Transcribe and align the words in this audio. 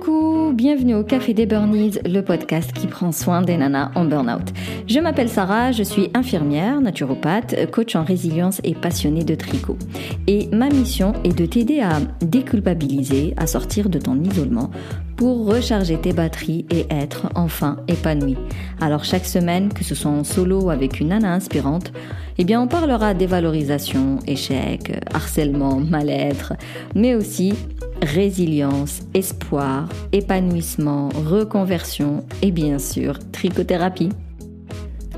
Coucou, 0.00 0.52
bienvenue 0.52 0.94
au 0.94 1.04
Café 1.04 1.32
des 1.32 1.46
Burnies, 1.46 1.98
le 2.04 2.20
podcast 2.20 2.72
qui 2.72 2.86
prend 2.86 3.12
soin 3.12 3.40
des 3.40 3.56
nanas 3.56 3.92
en 3.94 4.04
burn-out. 4.04 4.52
Je 4.86 4.98
m'appelle 5.00 5.28
Sarah, 5.28 5.72
je 5.72 5.82
suis 5.82 6.10
infirmière, 6.12 6.80
naturopathe, 6.80 7.70
coach 7.70 7.96
en 7.96 8.04
résilience 8.04 8.60
et 8.62 8.74
passionnée 8.74 9.24
de 9.24 9.34
tricot. 9.34 9.78
Et 10.26 10.48
ma 10.52 10.68
mission 10.68 11.14
est 11.24 11.36
de 11.36 11.46
t'aider 11.46 11.80
à 11.80 12.00
déculpabiliser, 12.20 13.32
à 13.38 13.46
sortir 13.46 13.88
de 13.88 13.98
ton 13.98 14.22
isolement 14.22 14.70
pour 15.16 15.46
recharger 15.46 15.98
tes 15.98 16.12
batteries 16.12 16.66
et 16.70 16.86
être 16.90 17.30
enfin 17.34 17.78
épanoui. 17.88 18.36
Alors 18.80 19.04
chaque 19.04 19.24
semaine, 19.24 19.72
que 19.72 19.82
ce 19.82 19.94
soit 19.94 20.10
en 20.10 20.24
solo 20.24 20.64
ou 20.64 20.70
avec 20.70 21.00
une 21.00 21.08
nana 21.08 21.32
inspirante, 21.32 21.92
eh 22.36 22.44
bien 22.44 22.60
on 22.60 22.66
parlera 22.66 23.14
dévalorisation, 23.14 24.18
échec, 24.26 24.92
harcèlement, 25.14 25.80
mal-être, 25.80 26.52
mais 26.94 27.14
aussi 27.14 27.54
résilience, 28.02 29.00
espoir, 29.14 29.88
épanouissement, 30.12 31.08
reconversion 31.10 32.24
et 32.42 32.50
bien 32.50 32.78
sûr 32.78 33.18
trichothérapie. 33.32 34.10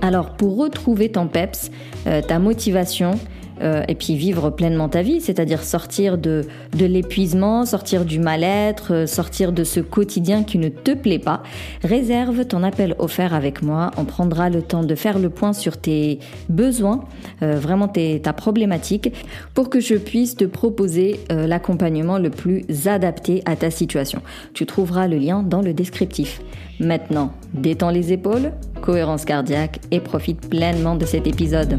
Alors 0.00 0.36
pour 0.36 0.56
retrouver 0.56 1.10
ton 1.10 1.26
peps, 1.26 1.70
euh, 2.06 2.22
ta 2.22 2.38
motivation, 2.38 3.12
euh, 3.60 3.82
et 3.88 3.94
puis 3.94 4.16
vivre 4.16 4.50
pleinement 4.50 4.88
ta 4.88 5.02
vie, 5.02 5.20
c'est-à-dire 5.20 5.62
sortir 5.62 6.18
de, 6.18 6.44
de 6.76 6.86
l'épuisement, 6.86 7.64
sortir 7.66 8.04
du 8.04 8.18
mal-être, 8.18 8.92
euh, 8.92 9.06
sortir 9.06 9.52
de 9.52 9.64
ce 9.64 9.80
quotidien 9.80 10.44
qui 10.44 10.58
ne 10.58 10.68
te 10.68 10.92
plaît 10.92 11.18
pas. 11.18 11.42
Réserve 11.82 12.44
ton 12.44 12.62
appel 12.62 12.94
offert 12.98 13.34
avec 13.34 13.62
moi. 13.62 13.90
On 13.96 14.04
prendra 14.04 14.50
le 14.50 14.62
temps 14.62 14.82
de 14.82 14.94
faire 14.94 15.18
le 15.18 15.30
point 15.30 15.52
sur 15.52 15.76
tes 15.76 16.18
besoins, 16.48 17.04
euh, 17.42 17.58
vraiment 17.58 17.88
tes, 17.88 18.20
ta 18.20 18.32
problématique, 18.32 19.12
pour 19.54 19.70
que 19.70 19.80
je 19.80 19.94
puisse 19.94 20.36
te 20.36 20.44
proposer 20.44 21.20
l'accompagnement 21.30 22.18
le 22.18 22.30
plus 22.30 22.64
adapté 22.86 23.42
à 23.44 23.56
ta 23.56 23.70
situation. 23.70 24.22
Tu 24.54 24.66
trouveras 24.66 25.08
le 25.08 25.16
lien 25.16 25.42
dans 25.42 25.62
le 25.62 25.72
descriptif. 25.72 26.40
Maintenant, 26.80 27.32
détends 27.54 27.90
les 27.90 28.12
épaules, 28.12 28.52
cohérence 28.80 29.24
cardiaque 29.24 29.80
et 29.90 30.00
profite 30.00 30.48
pleinement 30.48 30.94
de 30.94 31.06
cet 31.06 31.26
épisode. 31.26 31.78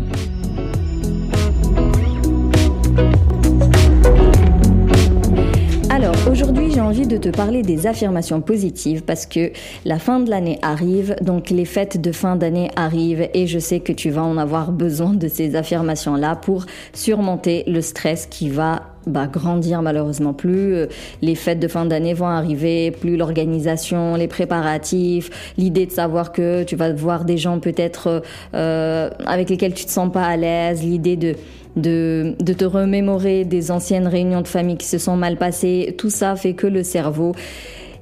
Envie 6.89 7.05
de 7.05 7.17
te 7.17 7.29
parler 7.29 7.61
des 7.61 7.85
affirmations 7.85 8.41
positives 8.41 9.03
parce 9.03 9.27
que 9.27 9.51
la 9.85 9.99
fin 9.99 10.19
de 10.19 10.27
l'année 10.27 10.57
arrive, 10.63 11.15
donc 11.21 11.51
les 11.51 11.65
fêtes 11.65 12.01
de 12.01 12.11
fin 12.11 12.35
d'année 12.35 12.71
arrivent 12.75 13.29
et 13.35 13.45
je 13.45 13.59
sais 13.59 13.79
que 13.79 13.93
tu 13.93 14.09
vas 14.09 14.23
en 14.23 14.39
avoir 14.39 14.71
besoin 14.71 15.13
de 15.13 15.27
ces 15.27 15.55
affirmations-là 15.55 16.35
pour 16.35 16.65
surmonter 16.93 17.63
le 17.67 17.81
stress 17.81 18.25
qui 18.25 18.49
va 18.49 18.87
bah, 19.09 19.27
grandir 19.27 19.81
malheureusement 19.81 20.33
plus. 20.33 20.75
Euh, 20.75 20.87
les 21.21 21.35
fêtes 21.35 21.59
de 21.59 21.67
fin 21.67 21.85
d'année 21.85 22.13
vont 22.13 22.27
arriver, 22.27 22.91
plus 22.91 23.17
l'organisation, 23.17 24.15
les 24.15 24.27
préparatifs, 24.27 25.53
l'idée 25.57 25.85
de 25.85 25.91
savoir 25.91 26.31
que 26.31 26.63
tu 26.63 26.75
vas 26.75 26.93
voir 26.93 27.25
des 27.25 27.37
gens 27.37 27.59
peut-être 27.59 28.23
euh, 28.53 29.09
avec 29.25 29.49
lesquels 29.49 29.73
tu 29.73 29.85
te 29.85 29.91
sens 29.91 30.11
pas 30.11 30.25
à 30.25 30.37
l'aise, 30.37 30.83
l'idée 30.83 31.15
de 31.15 31.35
de, 31.75 32.35
de 32.39 32.53
te 32.53 32.65
remémorer 32.65 33.45
des 33.45 33.71
anciennes 33.71 34.07
réunions 34.07 34.41
de 34.41 34.47
famille 34.47 34.77
qui 34.77 34.87
se 34.87 34.97
sont 34.97 35.15
mal 35.15 35.37
passées. 35.37 35.95
Tout 35.97 36.09
ça 36.09 36.35
fait 36.35 36.53
que 36.53 36.67
le 36.67 36.83
cerveau 36.83 37.33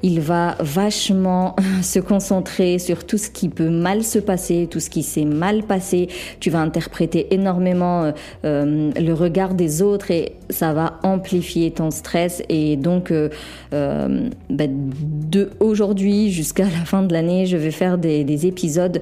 il 0.03 0.19
va 0.19 0.55
vachement 0.59 1.55
se 1.81 1.99
concentrer 1.99 2.79
sur 2.79 3.05
tout 3.05 3.17
ce 3.17 3.29
qui 3.29 3.49
peut 3.49 3.69
mal 3.69 4.03
se 4.03 4.19
passer, 4.19 4.67
tout 4.69 4.79
ce 4.79 4.89
qui 4.89 5.03
s'est 5.03 5.25
mal 5.25 5.63
passé. 5.63 6.07
Tu 6.39 6.49
vas 6.49 6.59
interpréter 6.59 7.33
énormément 7.33 8.03
euh, 8.03 8.11
euh, 8.45 8.91
le 8.99 9.13
regard 9.13 9.53
des 9.53 9.81
autres 9.81 10.11
et 10.11 10.33
ça 10.49 10.73
va 10.73 10.99
amplifier 11.03 11.71
ton 11.71 11.91
stress. 11.91 12.43
Et 12.49 12.77
donc, 12.77 13.11
euh, 13.11 13.29
bah, 13.71 14.65
de 14.69 15.49
aujourd'hui 15.59 16.31
jusqu'à 16.31 16.65
la 16.65 16.85
fin 16.85 17.03
de 17.03 17.13
l'année, 17.13 17.45
je 17.45 17.57
vais 17.57 17.71
faire 17.71 17.97
des, 17.97 18.23
des 18.23 18.45
épisodes 18.45 19.01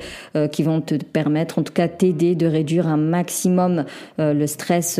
qui 0.52 0.64
vont 0.64 0.82
te 0.82 0.96
permettre, 0.96 1.60
en 1.60 1.64
tout 1.64 1.74
cas 1.74 1.88
t'aider 1.88 2.36
de 2.36 2.48
réduire 2.48 2.88
un 2.88 2.98
maximum 2.98 3.86
le 4.18 4.48
stress 4.48 5.00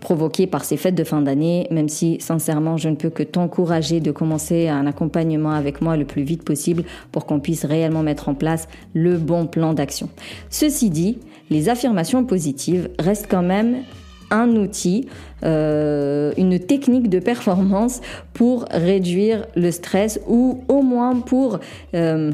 provoqué 0.00 0.46
par 0.46 0.64
ces 0.64 0.76
fêtes 0.76 0.94
de 0.94 1.04
fin 1.04 1.22
d'année, 1.22 1.66
même 1.70 1.88
si 1.88 2.18
sincèrement 2.20 2.76
je 2.76 2.88
ne 2.88 2.96
peux 2.96 3.10
que 3.10 3.22
t'encourager 3.22 4.00
de 4.00 4.10
commencer 4.10 4.68
un 4.68 4.86
accompagnement 4.86 5.50
avec 5.50 5.80
moi 5.80 5.96
le 5.96 6.04
plus 6.04 6.22
vite 6.22 6.42
possible 6.44 6.84
pour 7.12 7.26
qu'on 7.26 7.40
puisse 7.40 7.64
réellement 7.64 8.02
mettre 8.02 8.28
en 8.28 8.34
place 8.34 8.68
le 8.94 9.16
bon 9.16 9.46
plan 9.46 9.74
d'action. 9.74 10.08
Ceci 10.50 10.90
dit, 10.90 11.18
les 11.50 11.68
affirmations 11.68 12.24
positives 12.24 12.90
restent 12.98 13.28
quand 13.28 13.42
même 13.42 13.78
un 14.30 14.48
outil, 14.56 15.08
euh, 15.44 16.32
une 16.36 16.58
technique 16.58 17.08
de 17.08 17.18
performance 17.18 18.00
pour 18.34 18.66
réduire 18.70 19.46
le 19.56 19.70
stress 19.70 20.20
ou 20.28 20.62
au 20.68 20.82
moins 20.82 21.16
pour 21.20 21.60
euh, 21.94 22.32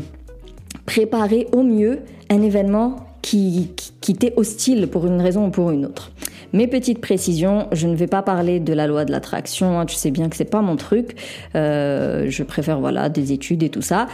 préparer 0.87 1.47
au 1.53 1.63
mieux 1.63 2.01
un 2.31 2.43
événement 2.43 2.97
qui, 3.23 3.71
qui, 3.77 3.93
qui 4.01 4.15
t'est 4.15 4.35
hostile 4.37 4.89
pour 4.89 5.07
une 5.07 5.21
raison 5.21 5.47
ou 5.47 5.51
pour 5.51 5.71
une 5.71 5.87
autre. 5.87 6.11
Mes 6.55 6.69
petites 6.69 7.01
précisions, 7.01 7.67
je 7.73 7.89
ne 7.89 7.97
vais 7.97 8.07
pas 8.07 8.23
parler 8.23 8.61
de 8.61 8.73
la 8.73 8.87
loi 8.87 9.05
de 9.05 9.11
l'attraction, 9.11 9.81
hein, 9.81 9.87
tu 9.87 9.97
sais 9.97 10.13
bien 10.13 10.29
que 10.29 10.37
c'est 10.37 10.45
pas 10.45 10.63
mon 10.63 10.77
truc. 10.77 11.17
Euh, 11.57 12.27
je 12.29 12.45
préfère 12.45 12.79
voilà 12.79 13.09
des 13.09 13.33
études 13.33 13.65
et 13.65 13.71
tout 13.71 13.83
ça. 13.83 14.07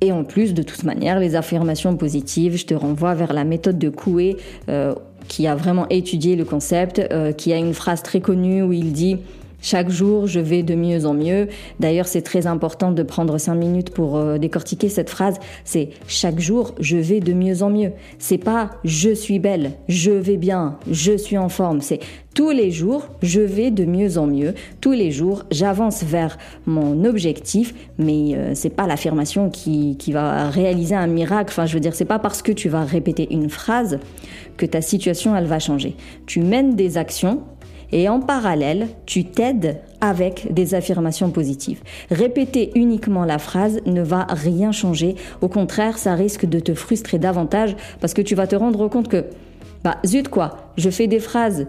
Et 0.00 0.10
en 0.10 0.24
plus, 0.24 0.52
de 0.52 0.64
toute 0.64 0.82
manière, 0.82 1.20
les 1.20 1.36
affirmations 1.36 1.96
positives, 1.96 2.56
je 2.56 2.66
te 2.66 2.74
renvoie 2.74 3.14
vers 3.14 3.32
la 3.32 3.44
méthode 3.44 3.78
de 3.78 3.88
Coué, 3.88 4.36
euh, 4.68 4.96
qui 5.28 5.46
a 5.46 5.54
vraiment 5.54 5.88
étudié 5.90 6.34
le 6.34 6.44
concept, 6.44 6.98
euh, 7.12 7.30
qui 7.30 7.52
a 7.52 7.56
une 7.56 7.72
phrase 7.72 8.02
très 8.02 8.20
connue 8.20 8.62
où 8.62 8.72
il 8.72 8.92
dit 8.92 9.18
chaque 9.68 9.90
jour, 9.90 10.26
je 10.26 10.40
vais 10.40 10.62
de 10.62 10.74
mieux 10.74 11.04
en 11.04 11.12
mieux. 11.12 11.48
D'ailleurs, 11.78 12.06
c'est 12.06 12.22
très 12.22 12.46
important 12.46 12.90
de 12.90 13.02
prendre 13.02 13.36
cinq 13.36 13.56
minutes 13.56 13.90
pour 13.90 14.16
euh, 14.16 14.38
décortiquer 14.38 14.88
cette 14.88 15.10
phrase. 15.10 15.38
C'est 15.66 15.90
chaque 16.06 16.40
jour, 16.40 16.74
je 16.80 16.96
vais 16.96 17.20
de 17.20 17.34
mieux 17.34 17.62
en 17.62 17.68
mieux. 17.68 17.92
C'est 18.18 18.38
pas 18.38 18.70
je 18.84 19.10
suis 19.10 19.38
belle, 19.38 19.72
je 19.86 20.10
vais 20.10 20.38
bien, 20.38 20.78
je 20.90 21.14
suis 21.18 21.36
en 21.36 21.50
forme. 21.50 21.82
C'est 21.82 22.00
tous 22.34 22.50
les 22.50 22.70
jours, 22.70 23.08
je 23.20 23.42
vais 23.42 23.70
de 23.70 23.84
mieux 23.84 24.16
en 24.16 24.26
mieux. 24.26 24.54
Tous 24.80 24.92
les 24.92 25.10
jours, 25.10 25.44
j'avance 25.50 26.02
vers 26.02 26.38
mon 26.64 27.04
objectif, 27.04 27.74
mais 27.98 28.36
euh, 28.36 28.52
c'est 28.54 28.70
pas 28.70 28.86
l'affirmation 28.86 29.50
qui, 29.50 29.98
qui 29.98 30.12
va 30.12 30.48
réaliser 30.48 30.94
un 30.94 31.08
miracle. 31.08 31.50
Enfin, 31.50 31.66
je 31.66 31.74
veux 31.74 31.80
dire, 31.80 31.94
c'est 31.94 32.06
pas 32.06 32.18
parce 32.18 32.40
que 32.40 32.52
tu 32.52 32.70
vas 32.70 32.84
répéter 32.84 33.28
une 33.30 33.50
phrase 33.50 33.98
que 34.56 34.64
ta 34.64 34.80
situation 34.80 35.36
elle 35.36 35.46
va 35.46 35.58
changer. 35.58 35.94
Tu 36.24 36.40
mènes 36.40 36.74
des 36.74 36.96
actions 36.96 37.42
et 37.92 38.08
en 38.08 38.20
parallèle, 38.20 38.88
tu 39.06 39.24
t'aides 39.24 39.80
avec 40.00 40.52
des 40.52 40.74
affirmations 40.74 41.30
positives. 41.30 41.80
Répéter 42.10 42.70
uniquement 42.74 43.24
la 43.24 43.38
phrase 43.38 43.80
ne 43.86 44.02
va 44.02 44.26
rien 44.28 44.72
changer. 44.72 45.16
Au 45.40 45.48
contraire, 45.48 45.98
ça 45.98 46.14
risque 46.14 46.46
de 46.46 46.60
te 46.60 46.74
frustrer 46.74 47.18
davantage 47.18 47.76
parce 48.00 48.14
que 48.14 48.22
tu 48.22 48.34
vas 48.34 48.46
te 48.46 48.56
rendre 48.56 48.88
compte 48.88 49.08
que, 49.08 49.24
bah, 49.84 49.98
zut 50.06 50.28
quoi, 50.28 50.72
je 50.76 50.90
fais 50.90 51.06
des 51.06 51.20
phrases 51.20 51.66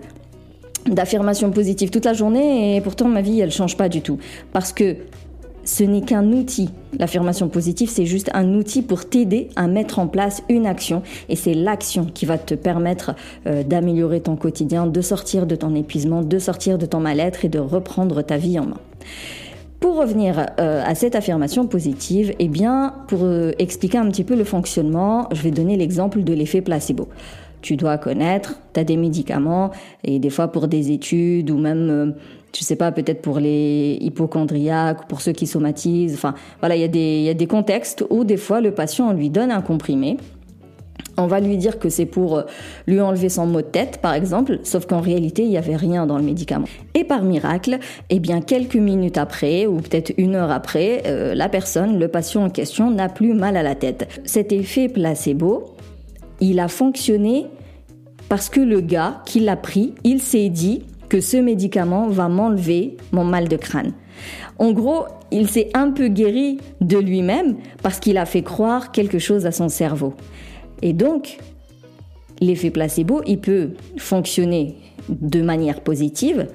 d'affirmations 0.85 1.51
positives 1.51 1.89
toute 1.89 2.05
la 2.05 2.13
journée 2.13 2.75
et 2.75 2.81
pourtant 2.81 3.07
ma 3.07 3.21
vie 3.21 3.39
elle 3.39 3.51
change 3.51 3.77
pas 3.77 3.89
du 3.89 4.01
tout. 4.01 4.17
Parce 4.53 4.73
que 4.73 4.97
ce 5.69 5.83
n'est 5.83 6.01
qu'un 6.01 6.31
outil. 6.31 6.69
L'affirmation 6.97 7.47
positive, 7.47 7.89
c'est 7.89 8.07
juste 8.07 8.31
un 8.33 8.55
outil 8.55 8.81
pour 8.81 9.07
t'aider 9.07 9.49
à 9.55 9.67
mettre 9.67 9.99
en 9.99 10.07
place 10.07 10.41
une 10.49 10.65
action. 10.65 11.03
Et 11.29 11.35
c'est 11.35 11.53
l'action 11.53 12.05
qui 12.05 12.25
va 12.25 12.39
te 12.39 12.55
permettre 12.55 13.13
euh, 13.45 13.61
d'améliorer 13.61 14.19
ton 14.19 14.35
quotidien, 14.35 14.87
de 14.87 15.01
sortir 15.01 15.45
de 15.45 15.55
ton 15.55 15.75
épuisement, 15.75 16.23
de 16.23 16.39
sortir 16.39 16.79
de 16.79 16.87
ton 16.87 16.99
mal-être 16.99 17.45
et 17.45 17.49
de 17.49 17.59
reprendre 17.59 18.23
ta 18.23 18.37
vie 18.37 18.57
en 18.57 18.65
main. 18.65 18.79
Pour 19.79 19.95
revenir 19.95 20.47
euh, 20.59 20.83
à 20.83 20.95
cette 20.95 21.15
affirmation 21.15 21.67
positive, 21.67 22.33
eh 22.39 22.47
bien, 22.47 22.95
pour 23.07 23.19
euh, 23.23 23.51
expliquer 23.59 23.99
un 23.99 24.09
petit 24.09 24.23
peu 24.23 24.35
le 24.35 24.45
fonctionnement, 24.45 25.29
je 25.31 25.43
vais 25.43 25.51
donner 25.51 25.77
l'exemple 25.77 26.23
de 26.23 26.33
l'effet 26.33 26.61
placebo 26.61 27.07
tu 27.61 27.75
dois 27.75 27.97
connaître, 27.97 28.55
tu 28.73 28.79
as 28.79 28.85
des 28.85 28.95
médicaments 28.95 29.71
et 30.05 30.19
des 30.19 30.29
fois 30.29 30.47
pour 30.47 30.69
des 30.69 30.91
études 30.91 31.51
ou 31.51 31.57
même 31.57 32.15
je 32.57 32.63
sais 32.63 32.75
pas, 32.75 32.91
peut-être 32.91 33.21
pour 33.21 33.39
les 33.39 33.97
hypochondriaques, 34.01 35.07
pour 35.07 35.21
ceux 35.21 35.31
qui 35.31 35.47
somatisent. 35.47 36.15
Enfin, 36.15 36.33
voilà, 36.59 36.75
il 36.75 36.81
y, 36.81 36.85
a 36.85 36.87
des, 36.87 37.21
y 37.21 37.29
a 37.29 37.33
des 37.33 37.47
contextes 37.47 38.03
où 38.09 38.23
des 38.23 38.37
fois 38.37 38.61
le 38.61 38.71
patient, 38.71 39.09
on 39.09 39.13
lui 39.13 39.29
donne 39.29 39.51
un 39.51 39.61
comprimé. 39.61 40.17
On 41.17 41.27
va 41.27 41.41
lui 41.41 41.57
dire 41.57 41.79
que 41.79 41.89
c'est 41.89 42.05
pour 42.05 42.37
euh, 42.37 42.43
lui 42.87 43.01
enlever 43.01 43.27
son 43.27 43.45
mot 43.45 43.61
de 43.61 43.67
tête, 43.67 43.99
par 44.01 44.13
exemple, 44.13 44.59
sauf 44.63 44.85
qu'en 44.85 45.01
réalité, 45.01 45.43
il 45.43 45.49
n'y 45.49 45.57
avait 45.57 45.75
rien 45.75 46.05
dans 46.05 46.17
le 46.17 46.23
médicament. 46.23 46.67
Et 46.93 47.03
par 47.03 47.23
miracle, 47.23 47.79
eh 48.09 48.19
bien, 48.19 48.41
quelques 48.41 48.75
minutes 48.75 49.17
après, 49.17 49.65
ou 49.65 49.77
peut-être 49.77 50.13
une 50.17 50.35
heure 50.35 50.51
après, 50.51 51.03
euh, 51.07 51.35
la 51.35 51.49
personne, 51.49 51.99
le 51.99 52.07
patient 52.07 52.45
en 52.45 52.49
question, 52.49 52.89
n'a 52.89 53.09
plus 53.09 53.33
mal 53.33 53.57
à 53.57 53.63
la 53.63 53.75
tête. 53.75 54.07
Cet 54.23 54.53
effet 54.53 54.87
placebo, 54.87 55.75
il 56.39 56.59
a 56.61 56.69
fonctionné 56.69 57.47
parce 58.29 58.47
que 58.49 58.61
le 58.61 58.79
gars 58.79 59.21
qui 59.25 59.41
l'a 59.41 59.57
pris, 59.57 59.95
il 60.03 60.21
s'est 60.21 60.49
dit, 60.49 60.83
que 61.09 61.21
ce 61.21 61.37
médicament 61.37 62.07
va 62.07 62.29
m'enlever 62.29 62.97
mon 63.11 63.23
mal 63.23 63.47
de 63.47 63.57
crâne. 63.57 63.93
En 64.57 64.71
gros, 64.71 65.05
il 65.31 65.49
s'est 65.49 65.69
un 65.73 65.91
peu 65.91 66.07
guéri 66.07 66.59
de 66.81 66.97
lui-même 66.97 67.55
parce 67.81 67.99
qu'il 67.99 68.17
a 68.17 68.25
fait 68.25 68.43
croire 68.43 68.91
quelque 68.91 69.19
chose 69.19 69.45
à 69.45 69.51
son 69.51 69.69
cerveau. 69.69 70.13
Et 70.81 70.93
donc, 70.93 71.37
l'effet 72.41 72.69
placebo, 72.69 73.21
il 73.25 73.39
peut 73.39 73.71
fonctionner 73.97 74.75
de 75.09 75.41
manière 75.41 75.81
positive 75.81 76.47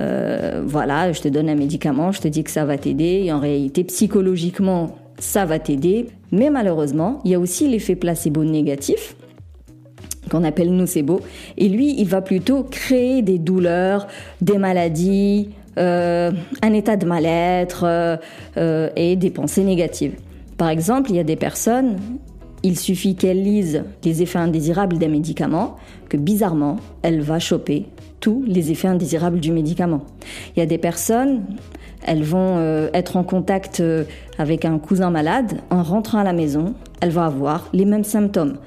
euh, 0.00 0.62
voilà, 0.64 1.12
je 1.12 1.20
te 1.20 1.28
donne 1.28 1.48
un 1.48 1.54
médicament, 1.54 2.12
je 2.12 2.20
te 2.20 2.28
dis 2.28 2.44
que 2.44 2.50
ça 2.50 2.64
va 2.64 2.76
t'aider, 2.76 3.22
et 3.24 3.32
en 3.32 3.40
réalité, 3.40 3.84
psychologiquement, 3.84 4.96
ça 5.18 5.44
va 5.44 5.58
t'aider. 5.58 6.06
Mais 6.30 6.50
malheureusement, 6.50 7.20
il 7.24 7.30
y 7.30 7.34
a 7.34 7.40
aussi 7.40 7.68
l'effet 7.68 7.96
placebo 7.96 8.44
négatif 8.44 9.16
qu'on 10.28 10.44
appelle 10.44 10.72
nocebo. 10.72 11.20
Et 11.56 11.68
lui, 11.68 11.94
il 11.98 12.08
va 12.08 12.20
plutôt 12.20 12.64
créer 12.64 13.22
des 13.22 13.38
douleurs, 13.38 14.06
des 14.40 14.58
maladies, 14.58 15.50
euh, 15.78 16.32
un 16.62 16.72
état 16.72 16.96
de 16.96 17.06
mal-être 17.06 17.84
euh, 18.56 18.90
et 18.96 19.16
des 19.16 19.30
pensées 19.30 19.64
négatives. 19.64 20.14
Par 20.56 20.70
exemple, 20.70 21.10
il 21.10 21.16
y 21.16 21.20
a 21.20 21.24
des 21.24 21.36
personnes, 21.36 21.96
il 22.62 22.78
suffit 22.78 23.14
qu'elles 23.14 23.42
lisent 23.42 23.84
les 24.04 24.22
effets 24.22 24.38
indésirables 24.38 24.98
d'un 24.98 25.08
médicament, 25.08 25.76
que 26.08 26.16
bizarrement, 26.16 26.76
elle 27.02 27.20
va 27.20 27.38
choper 27.38 27.86
tous 28.20 28.42
les 28.46 28.70
effets 28.70 28.88
indésirables 28.88 29.40
du 29.40 29.52
médicament. 29.52 30.02
Il 30.56 30.60
y 30.60 30.62
a 30.62 30.66
des 30.66 30.78
personnes, 30.78 31.44
elles 32.04 32.24
vont 32.24 32.56
euh, 32.56 32.88
être 32.94 33.16
en 33.16 33.24
contact 33.24 33.80
euh, 33.80 34.04
avec 34.38 34.64
un 34.64 34.78
cousin 34.78 35.10
malade, 35.10 35.60
en 35.70 35.82
rentrant 35.82 36.18
à 36.18 36.24
la 36.24 36.32
maison, 36.32 36.74
elle 37.00 37.10
va 37.10 37.26
avoir 37.26 37.68
les 37.72 37.84
mêmes 37.84 38.04
symptômes. 38.04 38.58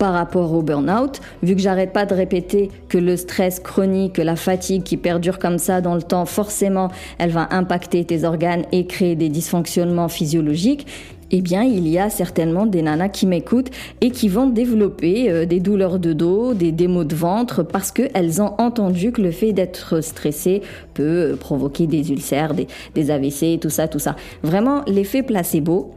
Par 0.00 0.14
rapport 0.14 0.54
au 0.54 0.62
burn-out, 0.62 1.20
vu 1.42 1.54
que 1.54 1.60
j'arrête 1.60 1.92
pas 1.92 2.06
de 2.06 2.14
répéter 2.14 2.70
que 2.88 2.96
le 2.96 3.18
stress 3.18 3.60
chronique, 3.60 4.16
la 4.16 4.34
fatigue 4.34 4.82
qui 4.82 4.96
perdure 4.96 5.38
comme 5.38 5.58
ça 5.58 5.82
dans 5.82 5.94
le 5.94 6.00
temps, 6.00 6.24
forcément, 6.24 6.88
elle 7.18 7.28
va 7.28 7.48
impacter 7.50 8.06
tes 8.06 8.24
organes 8.24 8.64
et 8.72 8.86
créer 8.86 9.14
des 9.14 9.28
dysfonctionnements 9.28 10.08
physiologiques, 10.08 10.86
eh 11.30 11.42
bien, 11.42 11.64
il 11.64 11.86
y 11.86 11.98
a 11.98 12.08
certainement 12.08 12.64
des 12.64 12.80
nanas 12.80 13.10
qui 13.10 13.26
m'écoutent 13.26 13.70
et 14.00 14.10
qui 14.10 14.30
vont 14.30 14.48
développer 14.48 15.30
euh, 15.30 15.44
des 15.44 15.60
douleurs 15.60 15.98
de 15.98 16.14
dos, 16.14 16.54
des, 16.54 16.72
démos 16.72 17.06
de 17.06 17.14
ventre, 17.14 17.62
parce 17.62 17.92
qu'elles 17.92 18.40
ont 18.40 18.54
entendu 18.56 19.12
que 19.12 19.20
le 19.20 19.32
fait 19.32 19.52
d'être 19.52 20.00
stressé 20.00 20.62
peut 20.94 21.36
provoquer 21.38 21.86
des 21.86 22.10
ulcères, 22.10 22.54
des, 22.54 22.68
des 22.94 23.10
AVC, 23.10 23.60
tout 23.60 23.68
ça, 23.68 23.86
tout 23.86 23.98
ça. 23.98 24.16
Vraiment, 24.42 24.80
l'effet 24.86 25.22
placebo, 25.22 25.90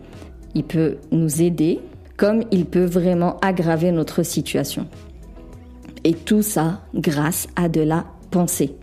il 0.56 0.66
peut 0.66 0.98
nous 1.14 1.42
aider, 1.42 1.80
comme 2.24 2.46
il 2.52 2.66
peut 2.66 2.86
vraiment 2.86 3.36
aggraver 3.42 3.92
notre 3.92 4.24
situation. 4.24 4.88
Et 6.06 6.14
tout 6.14 6.42
ça 6.42 6.80
grâce 6.96 7.50
à 7.58 7.68
de 7.68 7.82
la 7.82 8.06
pensée. 8.32 8.78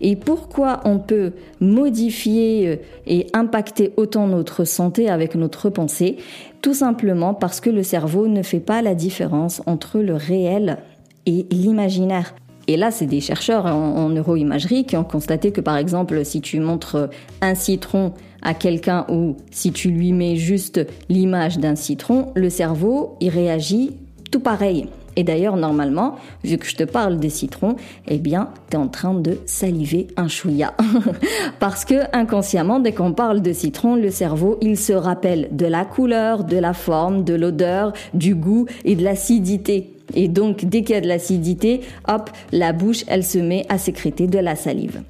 Et 0.00 0.16
pourquoi 0.16 0.80
on 0.86 0.98
peut 0.98 1.32
modifier 1.60 2.68
euh, 2.68 2.76
et 3.06 3.26
impacter 3.34 3.92
autant 3.98 4.26
notre 4.26 4.64
santé 4.64 5.10
avec 5.10 5.34
notre 5.34 5.68
pensée? 5.68 6.16
Tout 6.62 6.72
simplement 6.72 7.34
parce 7.34 7.60
que 7.60 7.68
le 7.68 7.82
cerveau 7.82 8.26
ne 8.26 8.42
fait 8.42 8.58
pas 8.58 8.80
la 8.80 8.94
différence 8.94 9.60
entre 9.66 9.98
le 9.98 10.14
réel 10.14 10.78
et 11.26 11.44
l'imaginaire. 11.50 12.34
Et 12.68 12.76
là, 12.76 12.90
c'est 12.90 13.06
des 13.06 13.20
chercheurs 13.20 13.66
en, 13.66 14.08
neuroimagerie 14.08 14.84
qui 14.84 14.96
ont 14.96 15.04
constaté 15.04 15.52
que, 15.52 15.60
par 15.60 15.76
exemple, 15.76 16.24
si 16.24 16.40
tu 16.40 16.60
montres 16.60 17.10
un 17.40 17.54
citron 17.54 18.12
à 18.42 18.54
quelqu'un 18.54 19.06
ou 19.08 19.36
si 19.50 19.72
tu 19.72 19.90
lui 19.90 20.12
mets 20.12 20.36
juste 20.36 20.80
l'image 21.08 21.58
d'un 21.58 21.76
citron, 21.76 22.32
le 22.34 22.50
cerveau, 22.50 23.16
il 23.20 23.30
réagit 23.30 23.96
tout 24.30 24.40
pareil. 24.40 24.88
Et 25.16 25.24
d'ailleurs, 25.24 25.56
normalement, 25.56 26.16
vu 26.42 26.56
que 26.56 26.66
je 26.66 26.74
te 26.74 26.84
parle 26.84 27.18
des 27.18 27.28
citrons, 27.28 27.76
eh 28.08 28.18
bien, 28.18 28.48
tu 28.70 28.76
es 28.76 28.80
en 28.80 28.88
train 28.88 29.14
de 29.14 29.38
saliver 29.44 30.08
un 30.16 30.28
chouïa. 30.28 30.74
Parce 31.60 31.84
que 31.84 31.94
inconsciemment, 32.16 32.80
dès 32.80 32.92
qu'on 32.92 33.12
parle 33.12 33.42
de 33.42 33.52
citron, 33.52 33.94
le 33.94 34.10
cerveau, 34.10 34.58
il 34.62 34.78
se 34.78 34.92
rappelle 34.92 35.48
de 35.52 35.66
la 35.66 35.84
couleur, 35.84 36.44
de 36.44 36.56
la 36.56 36.72
forme, 36.72 37.24
de 37.24 37.34
l'odeur, 37.34 37.92
du 38.14 38.34
goût 38.34 38.66
et 38.84 38.96
de 38.96 39.04
l'acidité. 39.04 39.91
Et 40.14 40.28
donc, 40.28 40.64
dès 40.64 40.82
qu'il 40.82 40.94
y 40.94 40.98
a 40.98 41.00
de 41.00 41.08
l'acidité, 41.08 41.80
hop, 42.08 42.30
la 42.52 42.72
bouche, 42.72 43.04
elle 43.06 43.24
se 43.24 43.38
met 43.38 43.64
à 43.68 43.78
sécréter 43.78 44.26
de 44.26 44.38
la 44.38 44.56
salive. 44.56 45.02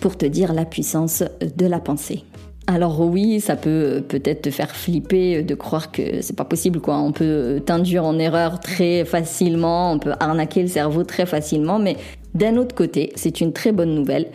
Pour 0.00 0.16
te 0.16 0.26
dire 0.26 0.52
la 0.52 0.64
puissance 0.64 1.24
de 1.40 1.66
la 1.66 1.80
pensée. 1.80 2.24
Alors 2.70 3.00
oui, 3.00 3.40
ça 3.40 3.56
peut 3.56 4.04
peut-être 4.06 4.42
te 4.42 4.50
faire 4.50 4.70
flipper 4.76 5.42
de 5.42 5.54
croire 5.54 5.90
que 5.90 6.20
c'est 6.20 6.36
pas 6.36 6.44
possible 6.44 6.80
quoi. 6.80 6.98
On 6.98 7.12
peut 7.12 7.62
t'induire 7.64 8.04
en 8.04 8.18
erreur 8.18 8.60
très 8.60 9.06
facilement, 9.06 9.90
on 9.90 9.98
peut 9.98 10.12
arnaquer 10.20 10.60
le 10.60 10.68
cerveau 10.68 11.02
très 11.02 11.24
facilement, 11.24 11.78
mais 11.78 11.96
d'un 12.34 12.56
autre 12.58 12.74
côté, 12.74 13.10
c'est 13.16 13.40
une 13.40 13.54
très 13.54 13.72
bonne 13.72 13.94
nouvelle 13.94 14.26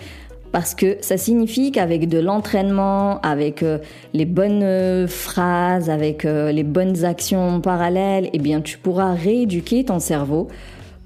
parce 0.53 0.75
que 0.75 0.97
ça 1.01 1.17
signifie 1.17 1.71
qu'avec 1.71 2.07
de 2.07 2.19
l'entraînement, 2.19 3.19
avec 3.21 3.63
euh, 3.63 3.79
les 4.13 4.25
bonnes 4.25 4.63
euh, 4.63 5.07
phrases, 5.07 5.89
avec 5.89 6.23
euh, 6.23 6.51
les 6.51 6.63
bonnes 6.63 7.03
actions 7.03 7.59
parallèles, 7.59 8.29
eh 8.31 8.37
bien 8.39 8.61
tu 8.61 8.77
pourras 8.77 9.13
rééduquer 9.13 9.83
ton 9.83 9.99
cerveau 9.99 10.47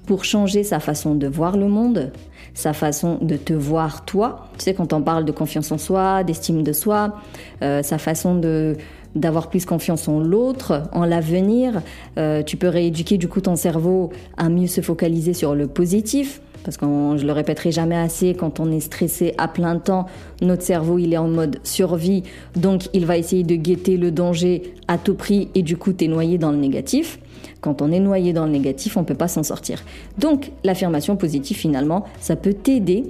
pour 0.06 0.24
changer 0.24 0.64
sa 0.64 0.80
façon 0.80 1.14
de 1.14 1.26
voir 1.26 1.56
le 1.56 1.66
monde, 1.66 2.12
sa 2.54 2.72
façon 2.72 3.18
de 3.20 3.36
te 3.36 3.52
voir 3.52 4.04
toi. 4.04 4.48
Tu 4.58 4.64
sais, 4.64 4.74
quand 4.74 4.92
on 4.92 5.02
parle 5.02 5.24
de 5.24 5.32
confiance 5.32 5.70
en 5.72 5.78
soi, 5.78 6.24
d'estime 6.24 6.62
de 6.62 6.72
soi, 6.72 7.16
euh, 7.62 7.82
sa 7.82 7.98
façon 7.98 8.34
de 8.34 8.76
d'avoir 9.14 9.48
plus 9.48 9.64
confiance 9.64 10.06
en 10.06 10.20
l'autre, 10.20 10.82
en 10.92 11.04
l'avenir. 11.04 11.82
Euh, 12.18 12.42
tu 12.42 12.56
peux 12.56 12.68
rééduquer 12.68 13.16
du 13.16 13.26
coup 13.26 13.40
ton 13.40 13.56
cerveau 13.56 14.10
à 14.36 14.48
mieux 14.48 14.66
se 14.66 14.80
focaliser 14.80 15.32
sur 15.32 15.54
le 15.54 15.66
positif. 15.66 16.40
Parce 16.64 16.76
que 16.76 16.86
je 16.86 17.26
le 17.26 17.32
répéterai 17.32 17.72
jamais 17.72 17.96
assez, 17.96 18.34
quand 18.34 18.60
on 18.60 18.70
est 18.70 18.80
stressé 18.80 19.34
à 19.38 19.48
plein 19.48 19.78
temps, 19.78 20.06
notre 20.42 20.62
cerveau 20.62 20.98
il 20.98 21.12
est 21.12 21.18
en 21.18 21.28
mode 21.28 21.60
survie, 21.62 22.24
donc 22.56 22.88
il 22.92 23.06
va 23.06 23.16
essayer 23.16 23.42
de 23.42 23.54
guetter 23.54 23.96
le 23.96 24.10
danger 24.10 24.74
à 24.86 24.98
tout 24.98 25.14
prix 25.14 25.48
et 25.54 25.62
du 25.62 25.76
coup 25.76 25.92
t'es 25.92 26.08
noyé 26.08 26.36
dans 26.36 26.50
le 26.50 26.58
négatif. 26.58 27.20
Quand 27.60 27.82
on 27.82 27.90
est 27.90 28.00
noyé 28.00 28.32
dans 28.32 28.44
le 28.44 28.52
négatif, 28.52 28.96
on 28.96 29.00
ne 29.00 29.06
peut 29.06 29.14
pas 29.14 29.28
s'en 29.28 29.42
sortir. 29.42 29.82
Donc 30.18 30.52
l'affirmation 30.64 31.16
positive, 31.16 31.56
finalement, 31.56 32.04
ça 32.20 32.36
peut 32.36 32.54
t'aider 32.54 33.04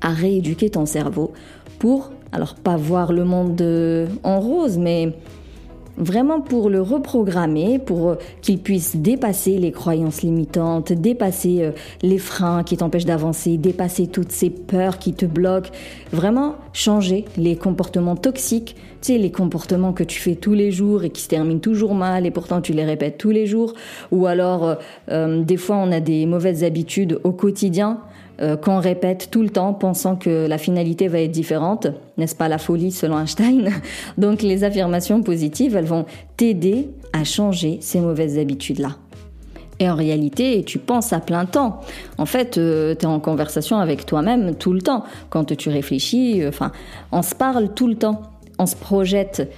à 0.00 0.10
rééduquer 0.10 0.70
ton 0.70 0.86
cerveau 0.86 1.32
pour, 1.78 2.10
alors 2.32 2.54
pas 2.54 2.76
voir 2.76 3.12
le 3.12 3.24
monde 3.24 3.60
euh, 3.60 4.06
en 4.22 4.40
rose, 4.40 4.78
mais 4.78 5.14
vraiment 6.00 6.40
pour 6.40 6.70
le 6.70 6.80
reprogrammer, 6.80 7.78
pour 7.78 8.08
euh, 8.08 8.14
qu'il 8.40 8.58
puisse 8.58 8.96
dépasser 8.96 9.58
les 9.58 9.70
croyances 9.70 10.22
limitantes, 10.22 10.92
dépasser 10.92 11.58
euh, 11.60 11.70
les 12.02 12.18
freins 12.18 12.64
qui 12.64 12.76
t'empêchent 12.76 13.04
d'avancer, 13.04 13.56
dépasser 13.58 14.06
toutes 14.08 14.32
ces 14.32 14.50
peurs 14.50 14.98
qui 14.98 15.12
te 15.12 15.26
bloquent, 15.26 15.70
vraiment 16.12 16.56
changer 16.72 17.26
les 17.36 17.54
comportements 17.54 18.16
toxiques, 18.16 18.74
tu 19.02 19.12
sais, 19.12 19.18
les 19.18 19.30
comportements 19.30 19.92
que 19.92 20.04
tu 20.04 20.18
fais 20.18 20.34
tous 20.34 20.54
les 20.54 20.72
jours 20.72 21.04
et 21.04 21.10
qui 21.10 21.22
se 21.22 21.28
terminent 21.28 21.60
toujours 21.60 21.94
mal 21.94 22.26
et 22.26 22.30
pourtant 22.30 22.60
tu 22.60 22.72
les 22.72 22.84
répètes 22.84 23.18
tous 23.18 23.30
les 23.30 23.46
jours, 23.46 23.74
ou 24.10 24.26
alors 24.26 24.76
euh, 25.10 25.42
des 25.42 25.56
fois 25.56 25.76
on 25.76 25.92
a 25.92 26.00
des 26.00 26.26
mauvaises 26.26 26.64
habitudes 26.64 27.20
au 27.24 27.32
quotidien 27.32 28.00
euh, 28.42 28.56
qu'on 28.56 28.78
répète 28.78 29.28
tout 29.30 29.42
le 29.42 29.50
temps 29.50 29.74
pensant 29.74 30.16
que 30.16 30.46
la 30.46 30.58
finalité 30.58 31.08
va 31.08 31.20
être 31.20 31.30
différente, 31.30 31.88
n'est-ce 32.16 32.34
pas 32.34 32.48
la 32.48 32.58
folie 32.58 32.90
selon 32.90 33.18
Einstein? 33.18 33.70
Donc 34.18 34.42
les 34.42 34.64
affirmations 34.64 35.22
positives, 35.22 35.76
elles 35.76 35.84
vont 35.84 36.06
t'aider 36.36 36.88
à 37.12 37.24
changer 37.24 37.78
ces 37.80 38.00
mauvaises 38.00 38.38
habitudes-là. 38.38 38.96
Et 39.78 39.88
en 39.88 39.94
réalité, 39.94 40.62
tu 40.64 40.78
penses 40.78 41.12
à 41.12 41.20
plein 41.20 41.46
temps. 41.46 41.80
En 42.18 42.26
fait, 42.26 42.58
euh, 42.58 42.94
tu 42.94 43.02
es 43.02 43.06
en 43.06 43.20
conversation 43.20 43.78
avec 43.78 44.06
toi-même 44.06 44.54
tout 44.54 44.72
le 44.72 44.82
temps. 44.82 45.04
Quand 45.30 45.56
tu 45.56 45.68
réfléchis, 45.68 46.42
euh, 46.42 46.48
enfin, 46.48 46.72
on 47.12 47.22
se 47.22 47.34
parle 47.34 47.74
tout 47.74 47.88
le 47.88 47.96
temps. 47.96 48.22
On 48.58 48.66
se 48.66 48.76
projette 48.76 49.50